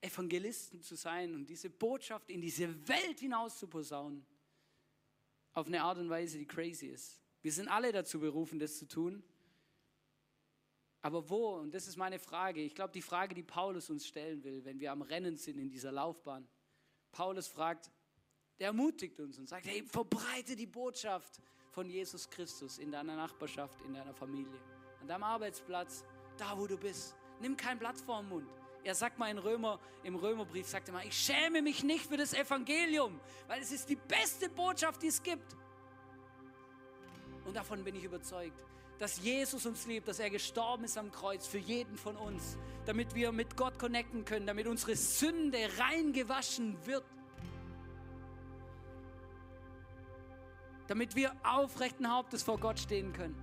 Evangelisten 0.00 0.82
zu 0.82 0.96
sein 0.96 1.34
und 1.34 1.48
diese 1.48 1.70
Botschaft 1.70 2.28
in 2.28 2.40
diese 2.42 2.88
Welt 2.88 3.20
hinaus 3.20 3.58
zu 3.58 3.66
posaunen. 3.66 4.26
Auf 5.54 5.66
eine 5.66 5.82
Art 5.82 5.98
und 5.98 6.10
Weise, 6.10 6.36
die 6.36 6.46
crazy 6.46 6.88
ist. 6.88 7.22
Wir 7.40 7.52
sind 7.52 7.68
alle 7.68 7.90
dazu 7.90 8.20
berufen, 8.20 8.58
das 8.58 8.76
zu 8.76 8.86
tun. 8.86 9.22
Aber 11.04 11.28
wo? 11.28 11.56
Und 11.56 11.74
das 11.74 11.86
ist 11.86 11.98
meine 11.98 12.18
Frage. 12.18 12.62
Ich 12.62 12.74
glaube, 12.74 12.90
die 12.94 13.02
Frage, 13.02 13.34
die 13.34 13.42
Paulus 13.42 13.90
uns 13.90 14.06
stellen 14.06 14.42
will, 14.42 14.64
wenn 14.64 14.80
wir 14.80 14.90
am 14.90 15.02
Rennen 15.02 15.36
sind 15.36 15.58
in 15.58 15.68
dieser 15.68 15.92
Laufbahn. 15.92 16.48
Paulus 17.12 17.46
fragt, 17.46 17.90
der 18.58 18.68
ermutigt 18.68 19.20
uns 19.20 19.38
und 19.38 19.46
sagt, 19.46 19.66
hey, 19.66 19.82
verbreite 19.82 20.56
die 20.56 20.66
Botschaft 20.66 21.42
von 21.72 21.90
Jesus 21.90 22.30
Christus 22.30 22.78
in 22.78 22.90
deiner 22.90 23.16
Nachbarschaft, 23.16 23.82
in 23.82 23.92
deiner 23.92 24.14
Familie, 24.14 24.58
an 25.02 25.06
deinem 25.06 25.24
Arbeitsplatz, 25.24 26.06
da 26.38 26.56
wo 26.56 26.66
du 26.66 26.78
bist. 26.78 27.14
Nimm 27.38 27.54
kein 27.54 27.78
Blatt 27.78 28.00
vor 28.00 28.22
den 28.22 28.30
Mund. 28.30 28.48
Er 28.82 28.94
sagt 28.94 29.18
mal 29.18 29.30
in 29.30 29.36
Römer, 29.36 29.78
im 30.04 30.16
Römerbrief, 30.16 30.66
sagt 30.66 30.88
er 30.88 30.94
mal, 30.94 31.06
ich 31.06 31.18
schäme 31.18 31.60
mich 31.60 31.84
nicht 31.84 32.06
für 32.06 32.16
das 32.16 32.32
Evangelium, 32.32 33.20
weil 33.46 33.60
es 33.60 33.72
ist 33.72 33.90
die 33.90 33.96
beste 33.96 34.48
Botschaft, 34.48 35.02
die 35.02 35.08
es 35.08 35.22
gibt. 35.22 35.54
Und 37.44 37.54
davon 37.54 37.84
bin 37.84 37.94
ich 37.94 38.04
überzeugt, 38.04 38.58
dass 38.98 39.20
Jesus 39.20 39.66
uns 39.66 39.86
liebt, 39.86 40.08
dass 40.08 40.18
er 40.18 40.30
gestorben 40.30 40.84
ist 40.84 40.96
am 40.96 41.10
Kreuz 41.10 41.46
für 41.46 41.58
jeden 41.58 41.96
von 41.96 42.16
uns, 42.16 42.56
damit 42.86 43.14
wir 43.14 43.32
mit 43.32 43.56
Gott 43.56 43.78
connecten 43.78 44.24
können, 44.24 44.46
damit 44.46 44.66
unsere 44.66 44.96
Sünde 44.96 45.58
reingewaschen 45.78 46.76
wird. 46.86 47.04
Damit 50.86 51.16
wir 51.16 51.32
aufrechten 51.42 52.10
Hauptes 52.10 52.42
vor 52.42 52.58
Gott 52.58 52.78
stehen 52.78 53.12
können. 53.12 53.36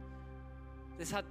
Das 0.98 1.12
hat 1.12 1.26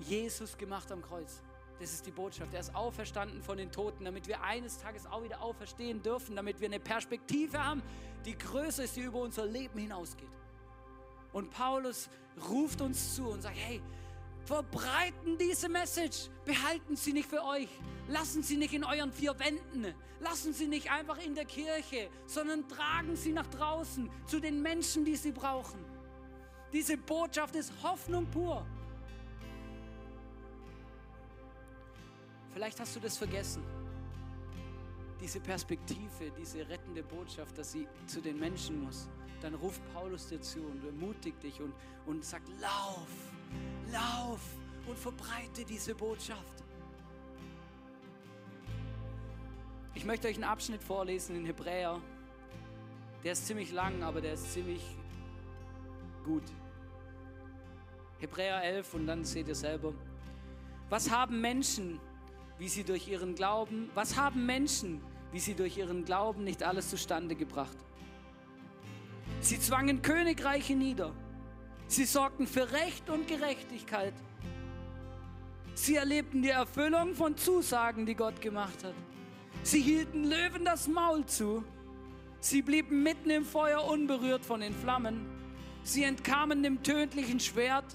Jesus 0.00 0.58
gemacht 0.58 0.90
am 0.90 1.00
Kreuz. 1.00 1.42
Das 1.80 1.92
ist 1.92 2.06
die 2.06 2.10
Botschaft. 2.10 2.52
Er 2.54 2.60
ist 2.60 2.74
auferstanden 2.74 3.42
von 3.42 3.56
den 3.56 3.70
Toten, 3.70 4.04
damit 4.04 4.28
wir 4.28 4.42
eines 4.42 4.78
Tages 4.78 5.06
auch 5.06 5.22
wieder 5.22 5.40
auferstehen 5.40 6.02
dürfen, 6.02 6.36
damit 6.36 6.60
wir 6.60 6.68
eine 6.68 6.80
Perspektive 6.80 7.64
haben, 7.64 7.82
die 8.24 8.36
größer 8.36 8.84
ist, 8.84 8.96
die 8.96 9.02
über 9.02 9.20
unser 9.20 9.46
Leben 9.46 9.78
hinausgeht. 9.78 10.28
Und 11.32 11.50
Paulus 11.50 12.08
ruft 12.48 12.80
uns 12.80 13.14
zu 13.14 13.28
und 13.28 13.42
sagt, 13.42 13.56
hey, 13.56 13.80
verbreiten 14.44 15.38
diese 15.38 15.68
Message, 15.68 16.28
behalten 16.44 16.96
sie 16.96 17.12
nicht 17.12 17.28
für 17.28 17.42
euch, 17.44 17.68
lassen 18.08 18.42
sie 18.42 18.56
nicht 18.56 18.74
in 18.74 18.84
euren 18.84 19.12
vier 19.12 19.38
Wänden, 19.38 19.94
lassen 20.20 20.52
sie 20.52 20.66
nicht 20.66 20.90
einfach 20.90 21.18
in 21.18 21.34
der 21.34 21.44
Kirche, 21.44 22.10
sondern 22.26 22.68
tragen 22.68 23.16
sie 23.16 23.32
nach 23.32 23.46
draußen 23.46 24.10
zu 24.26 24.40
den 24.40 24.60
Menschen, 24.60 25.04
die 25.04 25.16
sie 25.16 25.32
brauchen. 25.32 25.84
Diese 26.72 26.96
Botschaft 26.96 27.54
ist 27.56 27.72
Hoffnung 27.82 28.26
pur. 28.26 28.66
Vielleicht 32.52 32.78
hast 32.80 32.96
du 32.96 33.00
das 33.00 33.16
vergessen. 33.16 33.62
Diese 35.20 35.40
Perspektive, 35.40 36.30
diese 36.36 36.68
rettende 36.68 37.02
Botschaft, 37.02 37.56
dass 37.56 37.72
sie 37.72 37.88
zu 38.06 38.20
den 38.20 38.38
Menschen 38.38 38.82
muss. 38.82 39.08
Dann 39.40 39.54
ruft 39.54 39.80
Paulus 39.92 40.28
dir 40.28 40.40
zu 40.40 40.60
und 40.60 40.84
ermutigt 40.84 41.42
dich 41.42 41.60
und, 41.60 41.72
und 42.06 42.24
sagt, 42.24 42.48
lauf, 42.60 43.08
lauf 43.92 44.40
und 44.86 44.98
verbreite 44.98 45.64
diese 45.64 45.94
Botschaft. 45.94 46.64
Ich 49.94 50.04
möchte 50.04 50.28
euch 50.28 50.34
einen 50.34 50.44
Abschnitt 50.44 50.82
vorlesen 50.82 51.36
in 51.36 51.44
Hebräer. 51.44 52.00
Der 53.22 53.32
ist 53.32 53.46
ziemlich 53.46 53.72
lang, 53.72 54.02
aber 54.02 54.20
der 54.20 54.34
ist 54.34 54.52
ziemlich 54.52 54.82
gut. 56.24 56.42
Hebräer 58.18 58.62
11 58.62 58.94
und 58.94 59.06
dann 59.06 59.24
seht 59.24 59.48
ihr 59.48 59.54
selber. 59.54 59.92
Was 60.88 61.10
haben 61.10 61.40
Menschen 61.40 62.00
wie 62.58 62.68
sie 62.68 62.84
durch 62.84 63.08
ihren 63.08 63.34
Glauben, 63.34 63.90
was 63.94 64.16
haben 64.16 64.46
Menschen, 64.46 65.00
wie 65.32 65.40
sie 65.40 65.54
durch 65.54 65.76
ihren 65.76 66.04
Glauben 66.04 66.44
nicht 66.44 66.62
alles 66.62 66.90
zustande 66.90 67.34
gebracht? 67.34 67.76
Sie 69.40 69.58
zwangen 69.60 70.02
Königreiche 70.02 70.74
nieder. 70.74 71.12
Sie 71.86 72.04
sorgten 72.04 72.46
für 72.46 72.72
Recht 72.72 73.10
und 73.10 73.28
Gerechtigkeit. 73.28 74.14
Sie 75.74 75.96
erlebten 75.96 76.42
die 76.42 76.50
Erfüllung 76.50 77.14
von 77.14 77.36
Zusagen, 77.36 78.06
die 78.06 78.14
Gott 78.14 78.40
gemacht 78.40 78.84
hat. 78.84 78.94
Sie 79.62 79.80
hielten 79.80 80.24
Löwen 80.24 80.64
das 80.64 80.88
Maul 80.88 81.26
zu. 81.26 81.64
Sie 82.40 82.62
blieben 82.62 83.02
mitten 83.02 83.30
im 83.30 83.44
Feuer 83.44 83.84
unberührt 83.84 84.44
von 84.44 84.60
den 84.60 84.74
Flammen. 84.74 85.26
Sie 85.82 86.04
entkamen 86.04 86.62
dem 86.62 86.82
tödlichen 86.82 87.40
Schwert. 87.40 87.86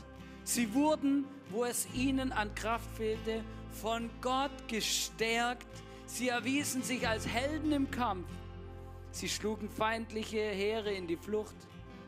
Sie 0.43 0.73
wurden, 0.73 1.25
wo 1.51 1.63
es 1.65 1.87
ihnen 1.93 2.31
an 2.31 2.53
Kraft 2.55 2.89
fehlte, 2.95 3.43
von 3.71 4.09
Gott 4.21 4.67
gestärkt. 4.67 5.67
Sie 6.05 6.29
erwiesen 6.29 6.83
sich 6.83 7.07
als 7.07 7.27
Helden 7.27 7.71
im 7.71 7.91
Kampf. 7.91 8.27
Sie 9.11 9.27
schlugen 9.27 9.69
feindliche 9.69 10.39
Heere 10.39 10.91
in 10.91 11.07
die 11.07 11.17
Flucht. 11.17 11.55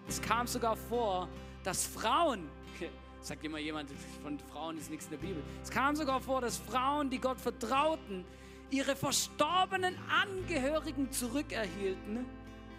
Es 0.07 0.21
kam 0.21 0.47
sogar 0.47 0.75
vor, 0.75 1.27
dass 1.63 1.85
Frauen, 1.85 2.49
sagt 3.21 3.43
immer 3.43 3.59
jemand, 3.59 3.89
von 4.23 4.39
Frauen 4.51 4.77
ist 4.77 4.89
nichts 4.89 5.05
in 5.05 5.11
der 5.11 5.17
Bibel, 5.17 5.43
es 5.63 5.69
kam 5.69 5.95
sogar 5.95 6.21
vor, 6.21 6.41
dass 6.41 6.57
Frauen, 6.57 7.09
die 7.09 7.19
Gott 7.19 7.39
vertrauten, 7.39 8.25
ihre 8.69 8.95
verstorbenen 8.95 9.95
Angehörigen 10.09 11.11
zurückerhielten, 11.11 12.25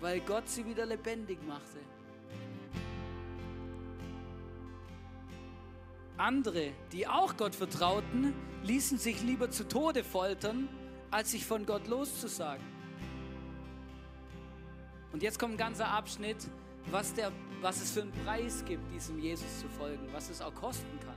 weil 0.00 0.20
Gott 0.20 0.48
sie 0.48 0.66
wieder 0.66 0.86
lebendig 0.86 1.38
machte. 1.46 1.78
Andere, 6.16 6.72
die 6.92 7.06
auch 7.06 7.36
Gott 7.36 7.54
vertrauten, 7.54 8.34
ließen 8.64 8.98
sich 8.98 9.22
lieber 9.22 9.50
zu 9.50 9.66
Tode 9.66 10.04
foltern, 10.04 10.68
als 11.10 11.32
sich 11.32 11.44
von 11.44 11.66
Gott 11.66 11.88
loszusagen. 11.88 12.71
Und 15.12 15.22
jetzt 15.22 15.38
kommt 15.38 15.54
ein 15.54 15.58
ganzer 15.58 15.88
Abschnitt, 15.88 16.48
was, 16.90 17.14
der, 17.14 17.30
was 17.60 17.80
es 17.82 17.90
für 17.92 18.02
einen 18.02 18.12
Preis 18.24 18.64
gibt, 18.64 18.92
diesem 18.92 19.18
Jesus 19.18 19.60
zu 19.60 19.68
folgen, 19.68 20.08
was 20.12 20.30
es 20.30 20.40
auch 20.40 20.54
kosten 20.54 20.98
kann. 21.00 21.14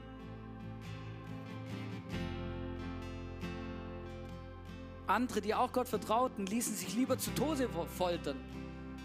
Andere, 5.08 5.40
die 5.40 5.54
auch 5.54 5.72
Gott 5.72 5.88
vertrauten, 5.88 6.46
ließen 6.46 6.76
sich 6.76 6.96
lieber 6.96 7.18
zu 7.18 7.34
Tode 7.36 7.70
foltern, 7.96 8.38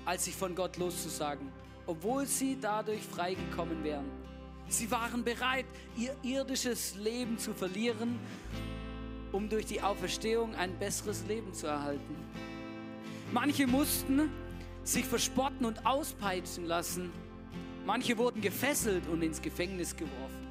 als 0.06 0.24
sich 0.24 0.34
von 0.34 0.54
Gott 0.54 0.78
loszusagen, 0.78 1.52
obwohl 1.86 2.26
sie 2.26 2.58
dadurch 2.58 3.02
freigekommen 3.02 3.84
wären. 3.84 4.06
Sie 4.68 4.90
waren 4.90 5.24
bereit, 5.24 5.66
ihr 5.96 6.16
irdisches 6.22 6.94
Leben 6.96 7.38
zu 7.38 7.52
verlieren, 7.52 8.18
um 9.32 9.48
durch 9.48 9.66
die 9.66 9.82
Auferstehung 9.82 10.54
ein 10.54 10.78
besseres 10.78 11.26
Leben 11.26 11.52
zu 11.52 11.66
erhalten. 11.66 12.16
Manche 13.32 13.66
mussten 13.66 14.30
sich 14.84 15.04
verspotten 15.04 15.66
und 15.66 15.86
auspeitschen 15.86 16.66
lassen. 16.66 17.12
Manche 17.86 18.18
wurden 18.18 18.40
gefesselt 18.40 19.06
und 19.08 19.22
ins 19.22 19.40
Gefängnis 19.40 19.96
geworfen. 19.96 20.48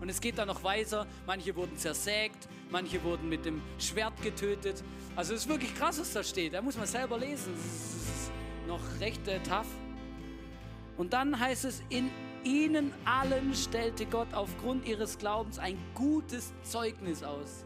Und 0.00 0.08
es 0.08 0.20
geht 0.20 0.38
dann 0.38 0.48
noch 0.48 0.62
weiter. 0.62 1.06
Manche 1.26 1.54
wurden 1.56 1.76
zersägt, 1.76 2.48
manche 2.70 3.02
wurden 3.02 3.28
mit 3.28 3.44
dem 3.44 3.60
Schwert 3.78 4.20
getötet. 4.22 4.82
Also 5.16 5.34
es 5.34 5.42
ist 5.42 5.48
wirklich 5.48 5.74
krass, 5.74 5.98
was 5.98 6.12
da 6.12 6.22
steht. 6.22 6.54
Da 6.54 6.62
muss 6.62 6.76
man 6.76 6.86
selber 6.86 7.18
lesen. 7.18 7.52
Das 7.54 7.64
ist 7.64 8.30
noch 8.68 9.00
recht 9.00 9.26
äh, 9.26 9.40
tough. 9.40 9.66
Und 10.96 11.12
dann 11.12 11.38
heißt 11.38 11.64
es, 11.64 11.82
in 11.88 12.10
ihnen 12.44 12.92
allen 13.04 13.54
stellte 13.54 14.06
Gott 14.06 14.32
aufgrund 14.32 14.86
ihres 14.86 15.18
Glaubens 15.18 15.58
ein 15.58 15.76
gutes 15.94 16.52
Zeugnis 16.62 17.22
aus. 17.22 17.64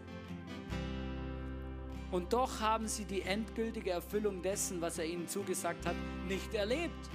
Und 2.12 2.34
doch 2.34 2.60
haben 2.60 2.86
sie 2.86 3.06
die 3.06 3.22
endgültige 3.22 3.90
Erfüllung 3.90 4.42
dessen, 4.42 4.80
was 4.82 4.98
er 4.98 5.06
ihnen 5.06 5.26
zugesagt 5.26 5.86
hat, 5.86 5.96
nicht 6.28 6.52
erlebt. 6.54 7.08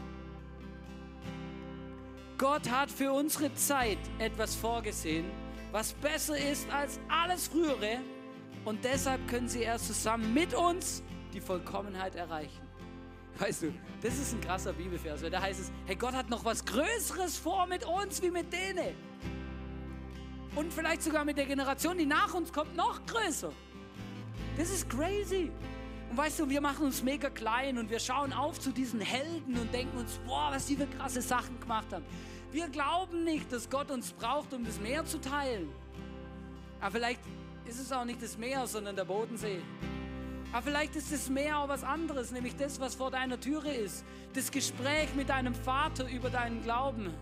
Gott 2.39 2.69
hat 2.69 2.89
für 2.89 3.13
unsere 3.13 3.53
Zeit 3.53 3.99
etwas 4.17 4.55
vorgesehen, 4.55 5.25
was 5.71 5.93
besser 5.93 6.37
ist 6.37 6.69
als 6.71 6.99
alles 7.07 7.47
Frühere 7.47 7.99
Und 8.65 8.83
deshalb 8.83 9.25
können 9.27 9.47
sie 9.47 9.61
erst 9.61 9.87
zusammen 9.87 10.33
mit 10.33 10.53
uns 10.53 11.03
die 11.31 11.39
Vollkommenheit 11.39 12.15
erreichen. 12.15 12.67
Weißt 13.37 13.63
du, 13.63 13.73
das 14.01 14.17
ist 14.17 14.33
ein 14.33 14.41
krasser 14.41 14.73
Bibelvers, 14.73 15.21
weil 15.21 15.29
da 15.29 15.41
heißt 15.41 15.59
es, 15.59 15.71
hey, 15.85 15.95
Gott 15.95 16.13
hat 16.13 16.29
noch 16.29 16.43
was 16.43 16.65
Größeres 16.65 17.37
vor 17.37 17.67
mit 17.67 17.85
uns 17.85 18.21
wie 18.21 18.31
mit 18.31 18.51
denen. 18.51 18.95
Und 20.55 20.73
vielleicht 20.73 21.03
sogar 21.03 21.23
mit 21.23 21.37
der 21.37 21.45
Generation, 21.45 21.97
die 21.97 22.05
nach 22.05 22.33
uns 22.33 22.51
kommt, 22.51 22.75
noch 22.75 23.05
größer. 23.05 23.51
Das 24.57 24.69
ist 24.69 24.89
crazy. 24.89 25.51
Und 26.09 26.17
weißt 26.17 26.39
du, 26.39 26.49
wir 26.49 26.61
machen 26.61 26.85
uns 26.85 27.03
mega 27.03 27.29
klein 27.29 27.77
und 27.77 27.89
wir 27.89 27.99
schauen 27.99 28.33
auf 28.33 28.59
zu 28.59 28.71
diesen 28.71 29.01
Helden 29.01 29.57
und 29.57 29.73
denken 29.73 29.97
uns, 29.97 30.19
boah, 30.25 30.49
was 30.51 30.65
die 30.65 30.75
für 30.75 30.87
krasse 30.87 31.21
Sachen 31.21 31.59
gemacht 31.59 31.87
haben. 31.91 32.05
Wir 32.51 32.69
glauben 32.69 33.23
nicht, 33.23 33.51
dass 33.51 33.69
Gott 33.69 33.91
uns 33.91 34.13
braucht, 34.13 34.53
um 34.53 34.63
das 34.65 34.79
Meer 34.79 35.05
zu 35.05 35.19
teilen. 35.19 35.69
Aber 36.79 36.91
vielleicht 36.91 37.19
ist 37.65 37.79
es 37.79 37.91
auch 37.91 38.05
nicht 38.05 38.21
das 38.21 38.37
Meer, 38.37 38.65
sondern 38.67 38.95
der 38.95 39.05
Bodensee. 39.05 39.59
Aber 40.53 40.61
vielleicht 40.61 40.95
ist 40.95 41.11
das 41.11 41.29
Meer 41.29 41.59
auch 41.59 41.67
was 41.67 41.83
anderes, 41.83 42.31
nämlich 42.31 42.55
das, 42.55 42.79
was 42.79 42.95
vor 42.95 43.11
deiner 43.11 43.39
Türe 43.39 43.73
ist. 43.73 44.05
Das 44.33 44.49
Gespräch 44.49 45.13
mit 45.15 45.29
deinem 45.29 45.53
Vater 45.53 46.09
über 46.09 46.29
deinen 46.29 46.63
Glauben. 46.63 47.13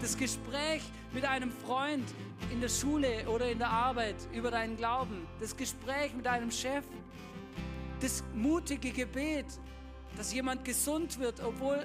Das 0.00 0.16
Gespräch 0.16 0.82
mit 1.12 1.24
einem 1.24 1.50
Freund 1.50 2.04
in 2.52 2.60
der 2.60 2.68
Schule 2.68 3.28
oder 3.28 3.50
in 3.50 3.58
der 3.58 3.70
Arbeit 3.70 4.16
über 4.32 4.50
deinen 4.50 4.76
Glauben. 4.76 5.26
Das 5.40 5.56
Gespräch 5.56 6.14
mit 6.14 6.26
deinem 6.26 6.50
Chef. 6.50 6.84
Das 8.00 8.22
mutige 8.34 8.90
Gebet, 8.90 9.46
dass 10.16 10.32
jemand 10.32 10.64
gesund 10.64 11.18
wird, 11.18 11.42
obwohl 11.42 11.84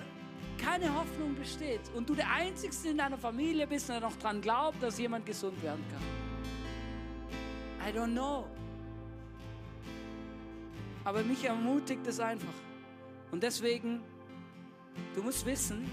keine 0.58 0.94
Hoffnung 0.94 1.36
besteht 1.36 1.82
und 1.96 2.08
du 2.08 2.16
der 2.16 2.32
Einzige 2.32 2.74
in 2.88 2.98
deiner 2.98 3.18
Familie 3.18 3.66
bist, 3.66 3.90
der 3.90 4.00
noch 4.00 4.16
daran 4.18 4.42
glaubt, 4.42 4.82
dass 4.82 5.00
jemand 5.00 5.26
gesund 5.26 5.62
werden 5.64 5.84
kann. 5.92 7.90
I 7.90 7.92
don't 7.98 8.12
know. 8.12 8.46
Aber 11.04 11.22
mich 11.24 11.44
ermutigt 11.44 12.06
es 12.08 12.20
einfach. 12.20 12.54
Und 13.32 13.44
deswegen, 13.44 14.02
du 15.16 15.24
musst 15.24 15.46
wissen, 15.46 15.90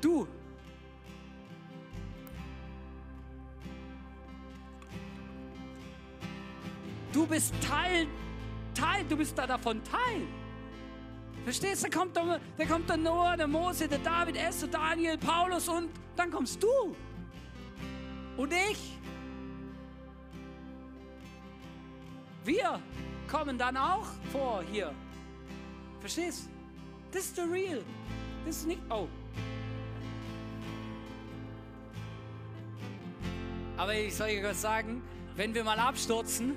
du, 0.00 0.26
du 7.12 7.26
bist 7.26 7.54
Teil, 7.66 8.06
Teil, 8.74 9.04
du 9.08 9.16
bist 9.16 9.36
da 9.36 9.46
davon 9.46 9.82
Teil. 9.84 10.22
Verstehst 11.44 11.84
du? 11.84 11.88
Da 11.88 11.98
kommt, 11.98 12.16
der, 12.16 12.40
da 12.56 12.64
kommt 12.66 12.88
der 12.88 12.96
Noah, 12.96 13.36
der 13.36 13.48
Mose, 13.48 13.88
der 13.88 13.98
David, 13.98 14.36
Esther, 14.36 14.68
Daniel, 14.68 15.16
Paulus 15.16 15.68
und 15.68 15.90
dann 16.14 16.30
kommst 16.30 16.62
du. 16.62 16.94
Und 18.36 18.52
ich. 18.52 18.98
Wir 22.44 22.80
kommen 23.30 23.58
dann 23.58 23.76
auch 23.76 24.06
vor 24.30 24.62
hier. 24.70 24.94
Verstehst? 26.00 26.48
Das 27.12 27.24
ist 27.24 27.36
the 27.36 27.42
real. 27.42 27.82
Das 28.44 28.56
ist 28.56 28.66
nicht. 28.66 28.80
Oh. 28.90 29.08
Aber 33.78 33.94
ich 33.94 34.14
soll 34.14 34.30
dir 34.30 34.42
was 34.42 34.60
sagen, 34.60 35.02
wenn 35.36 35.54
wir 35.54 35.62
mal 35.62 35.78
abstürzen, 35.78 36.56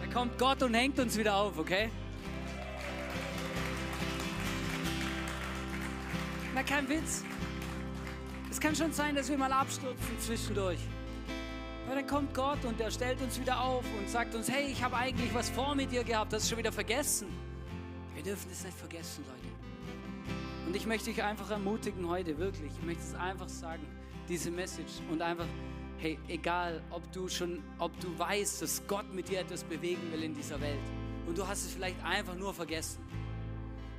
dann 0.00 0.10
kommt 0.10 0.38
Gott 0.38 0.62
und 0.62 0.72
hängt 0.72 0.98
uns 0.98 1.18
wieder 1.18 1.36
auf, 1.36 1.58
okay? 1.58 1.90
Na, 6.54 6.62
kein 6.62 6.88
Witz. 6.88 7.24
Es 8.50 8.58
kann 8.58 8.74
schon 8.74 8.92
sein, 8.92 9.14
dass 9.14 9.28
wir 9.28 9.36
mal 9.36 9.52
abstürzen 9.52 10.18
zwischendurch. 10.18 10.80
Aber 11.86 11.96
dann 11.96 12.06
kommt 12.06 12.32
Gott 12.32 12.64
und 12.64 12.80
er 12.80 12.90
stellt 12.90 13.20
uns 13.20 13.38
wieder 13.38 13.60
auf 13.60 13.84
und 13.98 14.08
sagt 14.08 14.34
uns, 14.34 14.50
hey, 14.50 14.72
ich 14.72 14.82
habe 14.82 14.96
eigentlich 14.96 15.34
was 15.34 15.50
vor 15.50 15.74
mit 15.74 15.92
dir 15.92 16.04
gehabt, 16.04 16.32
das 16.32 16.44
ist 16.44 16.48
schon 16.48 16.58
wieder 16.58 16.72
vergessen. 16.72 17.28
Wir 18.14 18.22
dürfen 18.22 18.48
das 18.48 18.64
nicht 18.64 18.78
vergessen, 18.78 19.24
Leute. 19.26 20.66
Und 20.66 20.74
ich 20.74 20.86
möchte 20.86 21.10
dich 21.10 21.22
einfach 21.22 21.50
ermutigen 21.50 22.08
heute, 22.08 22.38
wirklich. 22.38 22.72
Ich 22.78 22.86
möchte 22.86 23.02
es 23.02 23.14
einfach 23.14 23.48
sagen, 23.50 23.82
diese 24.32 24.50
Message. 24.50 24.94
Und 25.10 25.20
einfach, 25.20 25.46
hey, 25.98 26.18
egal, 26.26 26.82
ob 26.90 27.10
du 27.12 27.28
schon, 27.28 27.62
ob 27.78 27.92
du 28.00 28.18
weißt, 28.18 28.62
dass 28.62 28.82
Gott 28.86 29.12
mit 29.12 29.28
dir 29.28 29.40
etwas 29.40 29.62
bewegen 29.62 30.10
will 30.10 30.22
in 30.22 30.34
dieser 30.34 30.60
Welt. 30.60 30.80
Und 31.26 31.36
du 31.36 31.46
hast 31.46 31.64
es 31.64 31.72
vielleicht 31.72 32.02
einfach 32.02 32.34
nur 32.34 32.54
vergessen. 32.54 33.00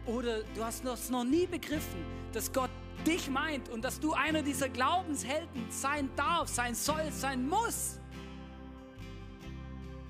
Oder 0.05 0.43
du 0.55 0.63
hast 0.63 0.83
es 0.83 1.09
noch 1.09 1.23
nie 1.23 1.45
begriffen, 1.45 2.03
dass 2.33 2.51
Gott 2.51 2.71
dich 3.05 3.29
meint 3.29 3.69
und 3.69 3.83
dass 3.83 3.99
du 3.99 4.13
einer 4.13 4.41
dieser 4.41 4.69
Glaubenshelden 4.69 5.67
sein 5.69 6.09
darf, 6.15 6.49
sein 6.49 6.73
soll, 6.75 7.11
sein 7.11 7.47
muss. 7.47 7.99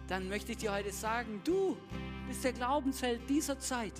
Dann 0.07 0.29
möchte 0.29 0.53
ich 0.53 0.57
dir 0.57 0.73
heute 0.73 0.91
sagen, 0.91 1.41
du 1.43 1.77
bist 2.27 2.43
der 2.43 2.53
Glaubensheld 2.53 3.29
dieser 3.29 3.59
Zeit. 3.59 3.93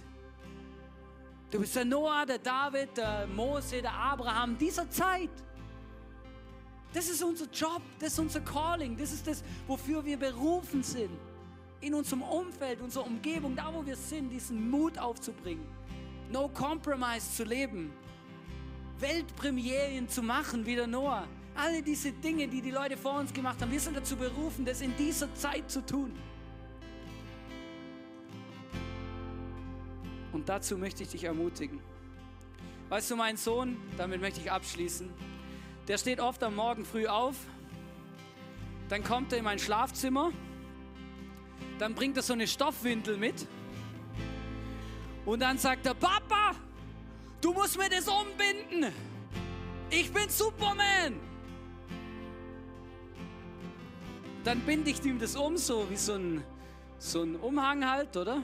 Du 1.52 1.60
bist 1.60 1.76
der 1.76 1.86
Noah, 1.86 2.26
der 2.26 2.40
David, 2.40 2.98
der 2.98 3.28
Mose, 3.28 3.82
der 3.82 3.94
Abraham 3.94 4.58
dieser 4.58 4.90
Zeit. 4.90 5.30
Das 6.94 7.10
ist 7.10 7.24
unser 7.24 7.46
Job, 7.46 7.82
das 8.00 8.14
ist 8.14 8.20
unser 8.20 8.42
Calling, 8.42 8.96
das 8.96 9.12
ist 9.12 9.26
das, 9.26 9.44
wofür 9.68 10.06
wir 10.06 10.18
berufen 10.18 10.84
sind. 10.84 11.10
In 11.82 11.96
unserem 11.96 12.22
Umfeld, 12.22 12.82
unserer 12.82 13.06
Umgebung, 13.06 13.56
da 13.56 13.74
wo 13.74 13.86
wir 13.86 13.96
sind, 13.96 14.30
diesen 14.30 14.70
Mut 14.70 14.98
aufzubringen. 14.98 15.66
No 16.32 16.48
Compromise 16.50 17.32
zu 17.32 17.44
leben. 17.44 17.92
Weltpremieren 19.00 20.08
zu 20.08 20.22
machen, 20.22 20.66
wie 20.66 20.76
der 20.76 20.88
Noah. 20.88 21.28
Alle 21.56 21.82
diese 21.82 22.12
Dinge, 22.12 22.48
die 22.48 22.62
die 22.62 22.72
Leute 22.72 22.96
vor 22.96 23.20
uns 23.20 23.34
gemacht 23.34 23.62
haben, 23.62 23.72
wir 23.72 23.80
sind 23.80 23.98
dazu 23.98 24.16
berufen, 24.16 24.64
das 24.64 24.82
in 24.82 24.96
dieser 24.96 25.34
Zeit 25.36 25.70
zu 25.70 25.86
tun. 25.86 26.14
Und 30.32 30.48
dazu 30.48 30.78
möchte 30.78 31.04
ich 31.04 31.10
dich 31.10 31.24
ermutigen. 31.24 31.80
Weißt 32.90 33.10
du, 33.12 33.16
mein 33.16 33.38
Sohn, 33.38 33.78
damit 33.98 34.22
möchte 34.22 34.40
ich 34.40 34.52
abschließen, 34.52 35.10
der 35.88 35.98
steht 35.98 36.20
oft 36.20 36.42
am 36.44 36.56
Morgen 36.56 36.86
früh 36.86 37.08
auf, 37.08 37.36
dann 38.90 39.04
kommt 39.04 39.32
er 39.32 39.40
in 39.40 39.44
mein 39.44 39.60
Schlafzimmer, 39.60 40.32
dann 41.80 41.96
bringt 41.96 42.18
er 42.18 42.24
so 42.24 42.34
eine 42.34 42.48
Stoffwindel 42.48 43.18
mit 43.18 43.48
und 45.26 45.42
dann 45.42 45.58
sagt 45.58 45.86
er, 45.86 45.94
Papa, 45.94 46.56
du 47.42 47.54
musst 47.54 47.78
mir 47.78 47.90
das 47.90 48.08
umbinden. 48.08 48.94
Ich 49.90 50.12
bin 50.12 50.30
Superman. 50.30 51.20
Dann 54.44 54.60
binde 54.62 54.90
ich 54.90 55.04
ihm 55.06 55.20
das 55.20 55.36
um, 55.36 55.56
so 55.56 55.90
wie 55.90 55.96
so 55.96 56.14
ein, 56.14 56.44
so 56.98 57.22
ein 57.22 57.36
Umhang 57.38 57.90
halt, 57.90 58.18
oder? 58.18 58.42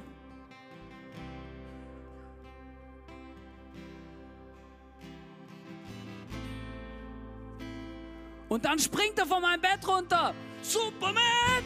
Und 8.50 8.66
dann 8.66 8.80
springt 8.80 9.18
er 9.18 9.28
von 9.28 9.42
meinem 9.42 9.62
Bett 9.62 9.88
runter. 9.88 10.34
Superman! 10.62 11.64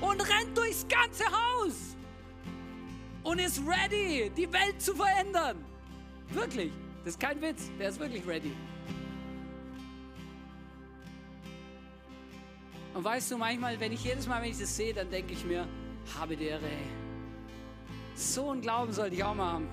Und 0.00 0.20
rennt 0.20 0.56
durchs 0.56 0.86
ganze 0.86 1.24
Haus. 1.24 1.96
Und 3.22 3.38
ist 3.38 3.60
ready, 3.66 4.30
die 4.36 4.52
Welt 4.52 4.80
zu 4.80 4.94
verändern. 4.94 5.64
Wirklich. 6.28 6.70
Das 7.04 7.14
ist 7.14 7.20
kein 7.20 7.40
Witz. 7.40 7.70
Der 7.78 7.88
ist 7.88 7.98
wirklich 7.98 8.26
ready. 8.26 8.52
Und 12.92 13.02
weißt 13.02 13.32
du, 13.32 13.38
manchmal, 13.38 13.80
wenn 13.80 13.92
ich 13.92 14.04
jedes 14.04 14.26
Mal, 14.26 14.42
wenn 14.42 14.50
ich 14.50 14.58
das 14.58 14.76
sehe, 14.76 14.94
dann 14.94 15.10
denke 15.10 15.32
ich 15.32 15.44
mir, 15.44 15.66
habe 16.18 16.36
der 16.36 16.62
ey. 16.62 16.78
So 18.14 18.50
einen 18.50 18.60
Glauben 18.60 18.92
sollte 18.92 19.16
ich 19.16 19.24
auch 19.24 19.34
mal 19.34 19.54
haben. 19.54 19.68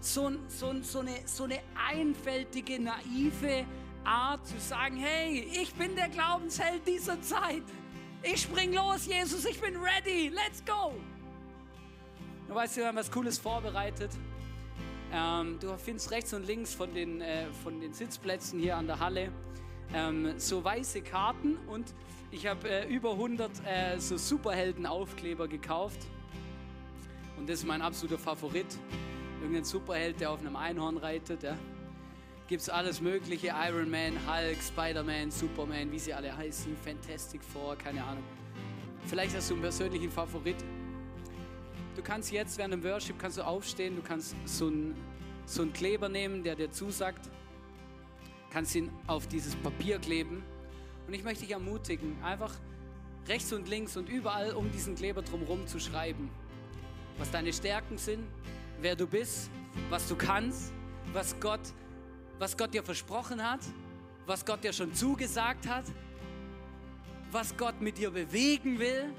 So, 0.00 0.30
so, 0.48 0.74
so, 0.82 1.00
eine, 1.00 1.16
so 1.26 1.44
eine 1.44 1.60
einfältige, 1.90 2.80
naive, 2.80 3.64
Art 4.04 4.46
zu 4.46 4.58
sagen, 4.58 4.96
hey, 4.96 5.48
ich 5.52 5.72
bin 5.74 5.94
der 5.94 6.08
Glaubensheld 6.08 6.86
dieser 6.86 7.20
Zeit. 7.22 7.62
Ich 8.22 8.42
spring 8.42 8.72
los, 8.72 9.06
Jesus, 9.06 9.44
ich 9.44 9.60
bin 9.60 9.76
ready, 9.76 10.28
let's 10.28 10.64
go. 10.64 10.92
Du 12.48 12.54
weißt, 12.54 12.76
wir 12.76 12.86
haben 12.86 12.96
was 12.96 13.10
Cooles 13.10 13.38
vorbereitet. 13.38 14.10
Ähm, 15.12 15.58
du 15.60 15.76
findest 15.76 16.10
rechts 16.10 16.32
und 16.32 16.46
links 16.46 16.74
von 16.74 16.92
den, 16.94 17.20
äh, 17.20 17.46
von 17.62 17.80
den 17.80 17.92
Sitzplätzen 17.92 18.58
hier 18.58 18.76
an 18.76 18.86
der 18.86 18.98
Halle 18.98 19.32
ähm, 19.94 20.34
so 20.38 20.64
weiße 20.64 21.02
Karten 21.02 21.56
und 21.66 21.94
ich 22.30 22.46
habe 22.46 22.68
äh, 22.68 22.88
über 22.88 23.12
100 23.12 23.50
äh, 23.66 23.98
so 23.98 24.16
Superhelden-Aufkleber 24.16 25.48
gekauft. 25.48 26.00
Und 27.36 27.48
das 27.48 27.60
ist 27.60 27.66
mein 27.66 27.82
absoluter 27.82 28.18
Favorit. 28.18 28.66
Irgendein 29.40 29.64
Superheld, 29.64 30.20
der 30.20 30.30
auf 30.30 30.40
einem 30.40 30.56
Einhorn 30.56 30.96
reitet. 30.96 31.42
Ja 31.42 31.56
gibt 32.52 32.60
es 32.60 32.68
alles 32.68 33.00
Mögliche: 33.00 33.46
Iron 33.66 33.90
Man, 33.90 34.12
Hulk, 34.26 34.58
Spider-Man, 34.62 35.30
Superman, 35.30 35.90
wie 35.90 35.98
sie 35.98 36.12
alle 36.12 36.36
heißen, 36.36 36.76
Fantastic 36.84 37.42
Four, 37.42 37.76
keine 37.76 38.04
Ahnung. 38.04 38.24
Vielleicht 39.06 39.34
hast 39.34 39.48
du 39.48 39.54
einen 39.54 39.62
persönlichen 39.62 40.10
Favorit. 40.10 40.56
Du 41.96 42.02
kannst 42.02 42.30
jetzt 42.30 42.58
während 42.58 42.74
dem 42.74 42.84
Worship 42.84 43.18
kannst 43.18 43.38
du 43.38 43.42
aufstehen, 43.46 43.96
du 43.96 44.02
kannst 44.02 44.36
so 44.44 44.66
einen, 44.66 44.94
so 45.46 45.62
einen 45.62 45.72
Kleber 45.72 46.10
nehmen, 46.10 46.44
der 46.44 46.54
dir 46.54 46.70
zusagt, 46.70 47.30
kannst 48.50 48.74
ihn 48.74 48.90
auf 49.06 49.26
dieses 49.26 49.56
Papier 49.56 49.98
kleben 49.98 50.42
Und 51.06 51.14
ich 51.14 51.24
möchte 51.24 51.44
dich 51.44 51.52
ermutigen, 51.52 52.22
einfach 52.22 52.52
rechts 53.28 53.50
und 53.54 53.66
links 53.66 53.96
und 53.96 54.10
überall 54.10 54.52
um 54.52 54.70
diesen 54.70 54.94
Kleber 54.94 55.22
drumherum 55.22 55.66
zu 55.66 55.80
schreiben, 55.80 56.28
was 57.16 57.30
deine 57.30 57.50
Stärken 57.54 57.96
sind, 57.96 58.24
wer 58.82 58.94
du 58.94 59.06
bist, 59.06 59.48
was 59.88 60.06
du 60.06 60.16
kannst, 60.16 60.74
was 61.14 61.40
Gott, 61.40 61.72
was 62.42 62.56
Gott 62.56 62.74
dir 62.74 62.82
versprochen 62.82 63.40
hat, 63.40 63.60
was 64.26 64.44
Gott 64.44 64.64
dir 64.64 64.72
schon 64.72 64.92
zugesagt 64.92 65.68
hat, 65.68 65.84
was 67.30 67.56
Gott 67.56 67.80
mit 67.80 67.96
dir 67.98 68.10
bewegen 68.10 68.80
will, 68.80 69.14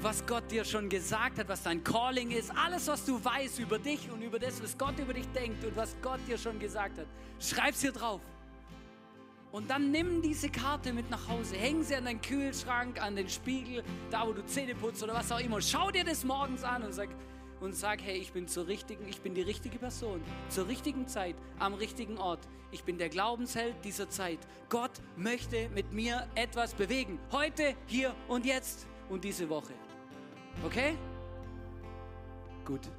was 0.00 0.24
Gott 0.24 0.50
dir 0.50 0.64
schon 0.64 0.88
gesagt 0.88 1.38
hat, 1.38 1.48
was 1.50 1.62
dein 1.64 1.84
Calling 1.84 2.30
ist, 2.30 2.50
alles, 2.56 2.88
was 2.88 3.04
du 3.04 3.22
weißt 3.22 3.58
über 3.58 3.78
dich 3.78 4.10
und 4.10 4.22
über 4.22 4.38
das, 4.38 4.62
was 4.62 4.78
Gott 4.78 4.98
über 4.98 5.12
dich 5.12 5.28
denkt 5.32 5.62
und 5.66 5.76
was 5.76 5.94
Gott 6.00 6.20
dir 6.26 6.38
schon 6.38 6.58
gesagt 6.58 6.96
hat. 6.96 7.06
Schreib's 7.38 7.82
hier 7.82 7.92
drauf. 7.92 8.22
Und 9.52 9.68
dann 9.68 9.90
nimm 9.90 10.22
diese 10.22 10.48
Karte 10.48 10.94
mit 10.94 11.10
nach 11.10 11.28
Hause, 11.28 11.56
häng 11.56 11.82
sie 11.82 11.94
an 11.94 12.06
deinen 12.06 12.22
Kühlschrank, 12.22 13.02
an 13.02 13.16
den 13.16 13.28
Spiegel, 13.28 13.84
da 14.10 14.26
wo 14.26 14.32
du 14.32 14.46
Zähne 14.46 14.74
putzt 14.74 15.02
oder 15.02 15.12
was 15.12 15.30
auch 15.30 15.40
immer. 15.40 15.60
Schau 15.60 15.90
dir 15.90 16.04
das 16.04 16.24
morgens 16.24 16.64
an 16.64 16.84
und 16.84 16.92
sag, 16.94 17.10
und 17.60 17.74
sag, 17.74 18.02
hey, 18.02 18.16
ich 18.16 18.32
bin 18.32 18.48
zur 18.48 18.66
richtigen, 18.66 19.06
ich 19.08 19.20
bin 19.20 19.34
die 19.34 19.42
richtige 19.42 19.78
Person, 19.78 20.22
zur 20.48 20.68
richtigen 20.68 21.06
Zeit, 21.06 21.36
am 21.58 21.74
richtigen 21.74 22.18
Ort. 22.18 22.40
Ich 22.70 22.84
bin 22.84 22.98
der 22.98 23.08
Glaubensheld 23.08 23.74
dieser 23.84 24.10
Zeit. 24.10 24.38
Gott 24.68 24.90
möchte 25.16 25.68
mit 25.70 25.92
mir 25.92 26.26
etwas 26.34 26.74
bewegen. 26.74 27.18
Heute, 27.32 27.74
hier 27.86 28.14
und 28.28 28.44
jetzt 28.44 28.86
und 29.08 29.24
diese 29.24 29.48
Woche. 29.48 29.72
Okay? 30.64 30.96
Gut. 32.64 32.90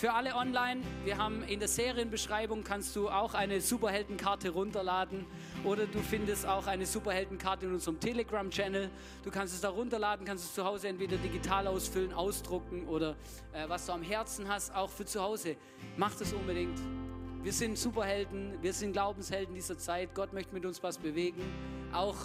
Für 0.00 0.14
alle 0.14 0.34
online, 0.34 0.80
wir 1.04 1.18
haben 1.18 1.42
in 1.42 1.58
der 1.58 1.68
Serienbeschreibung 1.68 2.64
kannst 2.64 2.96
du 2.96 3.10
auch 3.10 3.34
eine 3.34 3.60
Superheldenkarte 3.60 4.48
runterladen 4.48 5.26
oder 5.62 5.84
du 5.84 5.98
findest 5.98 6.46
auch 6.46 6.66
eine 6.66 6.86
Superheldenkarte 6.86 7.66
in 7.66 7.74
unserem 7.74 8.00
Telegram-Channel. 8.00 8.88
Du 9.22 9.30
kannst 9.30 9.52
es 9.52 9.60
da 9.60 9.68
runterladen, 9.68 10.24
kannst 10.24 10.46
es 10.46 10.54
zu 10.54 10.64
Hause 10.64 10.88
entweder 10.88 11.18
digital 11.18 11.66
ausfüllen, 11.66 12.14
ausdrucken 12.14 12.88
oder 12.88 13.14
äh, 13.52 13.68
was 13.68 13.84
du 13.84 13.92
am 13.92 14.00
Herzen 14.00 14.48
hast, 14.48 14.74
auch 14.74 14.88
für 14.88 15.04
zu 15.04 15.20
Hause. 15.20 15.56
Mach 15.98 16.14
das 16.14 16.32
unbedingt. 16.32 16.78
Wir 17.42 17.52
sind 17.52 17.76
Superhelden, 17.76 18.54
wir 18.62 18.72
sind 18.72 18.92
Glaubenshelden 18.92 19.54
dieser 19.54 19.76
Zeit. 19.76 20.14
Gott 20.14 20.32
möchte 20.32 20.54
mit 20.54 20.64
uns 20.64 20.82
was 20.82 20.96
bewegen, 20.96 21.42
auch 21.92 22.16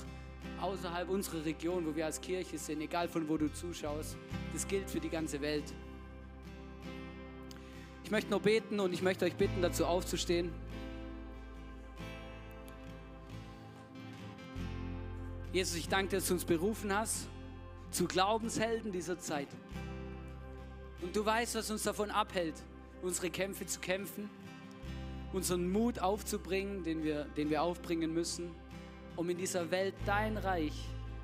außerhalb 0.61 1.09
unserer 1.09 1.43
Region, 1.43 1.85
wo 1.85 1.93
wir 1.93 2.05
als 2.05 2.21
Kirche 2.21 2.57
sind, 2.57 2.79
egal 2.79 3.09
von 3.09 3.27
wo 3.27 3.35
du 3.35 3.51
zuschaust. 3.51 4.15
Das 4.53 4.65
gilt 4.65 4.89
für 4.89 5.01
die 5.01 5.09
ganze 5.09 5.41
Welt. 5.41 5.73
Ich 8.05 8.11
möchte 8.11 8.29
nur 8.29 8.39
beten 8.39 8.79
und 8.79 8.93
ich 8.93 9.01
möchte 9.01 9.25
euch 9.25 9.33
bitten, 9.33 9.63
dazu 9.63 9.83
aufzustehen. 9.83 10.51
Jesus, 15.51 15.75
ich 15.75 15.89
danke 15.89 16.17
dass 16.17 16.27
du 16.27 16.35
uns 16.35 16.45
berufen 16.45 16.95
hast 16.95 17.27
zu 17.89 18.05
Glaubenshelden 18.05 18.91
dieser 18.91 19.17
Zeit. 19.17 19.47
Und 21.01 21.15
du 21.15 21.25
weißt, 21.25 21.55
was 21.55 21.71
uns 21.71 21.81
davon 21.81 22.11
abhält, 22.11 22.53
unsere 23.01 23.31
Kämpfe 23.31 23.65
zu 23.65 23.79
kämpfen, 23.79 24.29
unseren 25.33 25.71
Mut 25.71 25.97
aufzubringen, 25.97 26.83
den 26.83 27.03
wir, 27.03 27.23
den 27.35 27.49
wir 27.49 27.63
aufbringen 27.63 28.13
müssen, 28.13 28.51
um 29.15 29.27
in 29.31 29.37
dieser 29.39 29.71
Welt 29.71 29.95
dein 30.05 30.37
Reich 30.37 30.79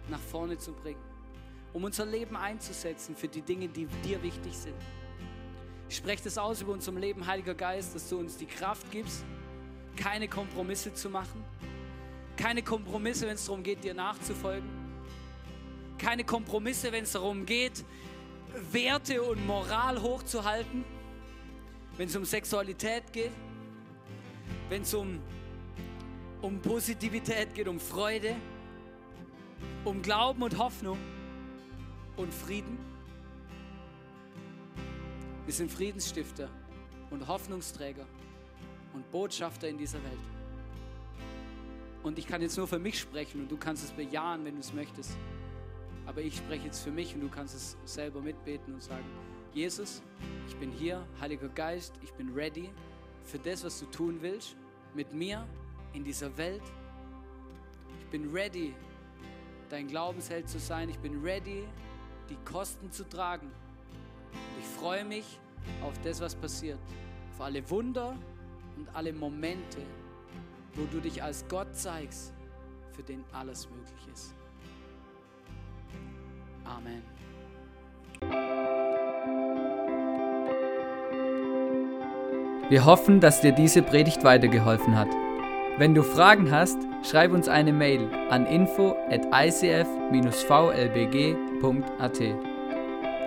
nach 0.10 0.20
vorne 0.20 0.58
zu 0.58 0.72
bringen, 0.74 1.04
um 1.74 1.84
unser 1.84 2.08
Leben 2.08 2.36
einzusetzen 2.36 3.16
für 3.16 3.28
die 3.28 3.44
Dinge, 3.44 3.68
die 3.68 3.86
dir 4.04 4.24
wichtig 4.24 4.58
sind. 4.58 4.74
Ich 5.92 5.98
spreche 5.98 6.24
das 6.24 6.38
aus 6.38 6.62
über 6.62 6.72
unserem 6.72 6.96
Leben, 6.96 7.28
Heiliger 7.28 7.54
Geist, 7.54 7.94
dass 7.94 8.08
du 8.08 8.18
uns 8.18 8.38
die 8.38 8.46
Kraft 8.46 8.90
gibst, 8.92 9.26
keine 9.98 10.30
Kompromisse 10.30 10.94
zu 10.94 11.10
machen, 11.10 11.44
keine 12.38 12.64
Kompromisse, 12.64 13.28
wenn 13.28 13.36
es 13.36 13.46
darum 13.46 13.62
geht, 13.62 13.84
dir 13.84 13.94
nachzufolgen. 13.94 14.70
Keine 15.98 16.24
Kompromisse, 16.24 16.94
wenn 16.94 17.04
es 17.04 17.12
darum 17.12 17.46
geht, 17.46 17.84
Werte 18.72 19.22
und 19.22 19.46
Moral 19.46 20.02
hochzuhalten. 20.02 20.86
Wenn 21.98 22.08
es 22.08 22.16
um 22.16 22.24
Sexualität 22.24 23.12
geht. 23.12 23.34
Wenn 24.70 24.84
es 24.84 24.94
um, 24.94 25.20
um 26.42 26.62
Positivität 26.62 27.54
geht, 27.54 27.68
um 27.68 27.82
Freude. 27.82 28.38
Um 29.84 30.02
Glauben 30.02 30.42
und 30.42 30.58
Hoffnung. 30.58 30.98
Und 32.16 32.34
Frieden. 32.34 32.91
Wir 35.52 35.58
sind 35.58 35.70
Friedensstifter 35.70 36.48
und 37.10 37.28
Hoffnungsträger 37.28 38.06
und 38.94 39.12
Botschafter 39.12 39.68
in 39.68 39.78
dieser 39.78 40.02
Welt. 40.02 40.22
Und 42.04 42.18
ich 42.18 42.26
kann 42.26 42.42
jetzt 42.42 42.56
nur 42.56 42.70
für 42.70 42.80
mich 42.80 42.98
sprechen 42.98 43.42
und 43.42 43.52
du 43.52 43.58
kannst 43.58 43.84
es 43.84 43.92
bejahen, 43.92 44.46
wenn 44.46 44.54
du 44.54 44.62
es 44.62 44.72
möchtest. 44.72 45.18
Aber 46.06 46.22
ich 46.22 46.38
spreche 46.38 46.68
jetzt 46.68 46.80
für 46.80 46.92
mich 46.92 47.14
und 47.16 47.20
du 47.20 47.28
kannst 47.28 47.54
es 47.54 47.76
selber 47.84 48.22
mitbeten 48.22 48.76
und 48.76 48.82
sagen, 48.82 49.04
Jesus, 49.54 50.02
ich 50.48 50.56
bin 50.56 50.72
hier, 50.72 51.06
Heiliger 51.20 51.50
Geist, 51.50 51.96
ich 52.02 52.14
bin 52.14 52.30
ready 52.30 52.70
für 53.26 53.38
das, 53.38 53.66
was 53.66 53.78
du 53.78 53.88
tun 53.88 54.20
willst, 54.22 54.56
mit 54.94 55.12
mir 55.12 55.46
in 55.92 56.06
dieser 56.06 56.38
Welt. 56.38 56.64
Ich 58.00 58.06
bin 58.06 58.32
ready, 58.32 58.74
dein 59.68 59.90
Glaubensheld 59.90 60.48
zu 60.48 60.60
sein. 60.60 60.88
Ich 60.88 61.00
bin 61.00 61.22
ready, 61.22 61.66
die 62.30 62.38
Kosten 62.46 62.90
zu 62.90 63.04
tragen. 63.04 63.52
Freue 64.82 65.06
mich 65.06 65.40
auf 65.84 65.94
das, 66.04 66.20
was 66.22 66.34
passiert. 66.34 66.80
Auf 67.36 67.42
alle 67.42 67.70
Wunder 67.70 68.16
und 68.76 68.90
alle 68.96 69.14
Momente, 69.14 69.78
wo 70.74 70.86
du 70.92 71.00
dich 71.00 71.22
als 71.22 71.48
Gott 71.48 71.76
zeigst, 71.76 72.34
für 72.92 73.04
den 73.04 73.24
alles 73.32 73.70
möglich 73.70 74.08
ist. 74.12 74.34
Amen. 76.66 77.04
Wir 82.70 82.84
hoffen, 82.84 83.20
dass 83.20 83.42
dir 83.42 83.52
diese 83.52 83.84
Predigt 83.84 84.24
weitergeholfen 84.24 84.98
hat. 84.98 85.10
Wenn 85.78 85.94
du 85.94 86.02
Fragen 86.02 86.50
hast, 86.50 86.80
schreib 87.04 87.34
uns 87.34 87.48
eine 87.48 87.72
Mail 87.72 88.10
an 88.32 88.48
info 88.48 88.96
at 89.12 89.28
icf-vlbg.at. 89.32 89.92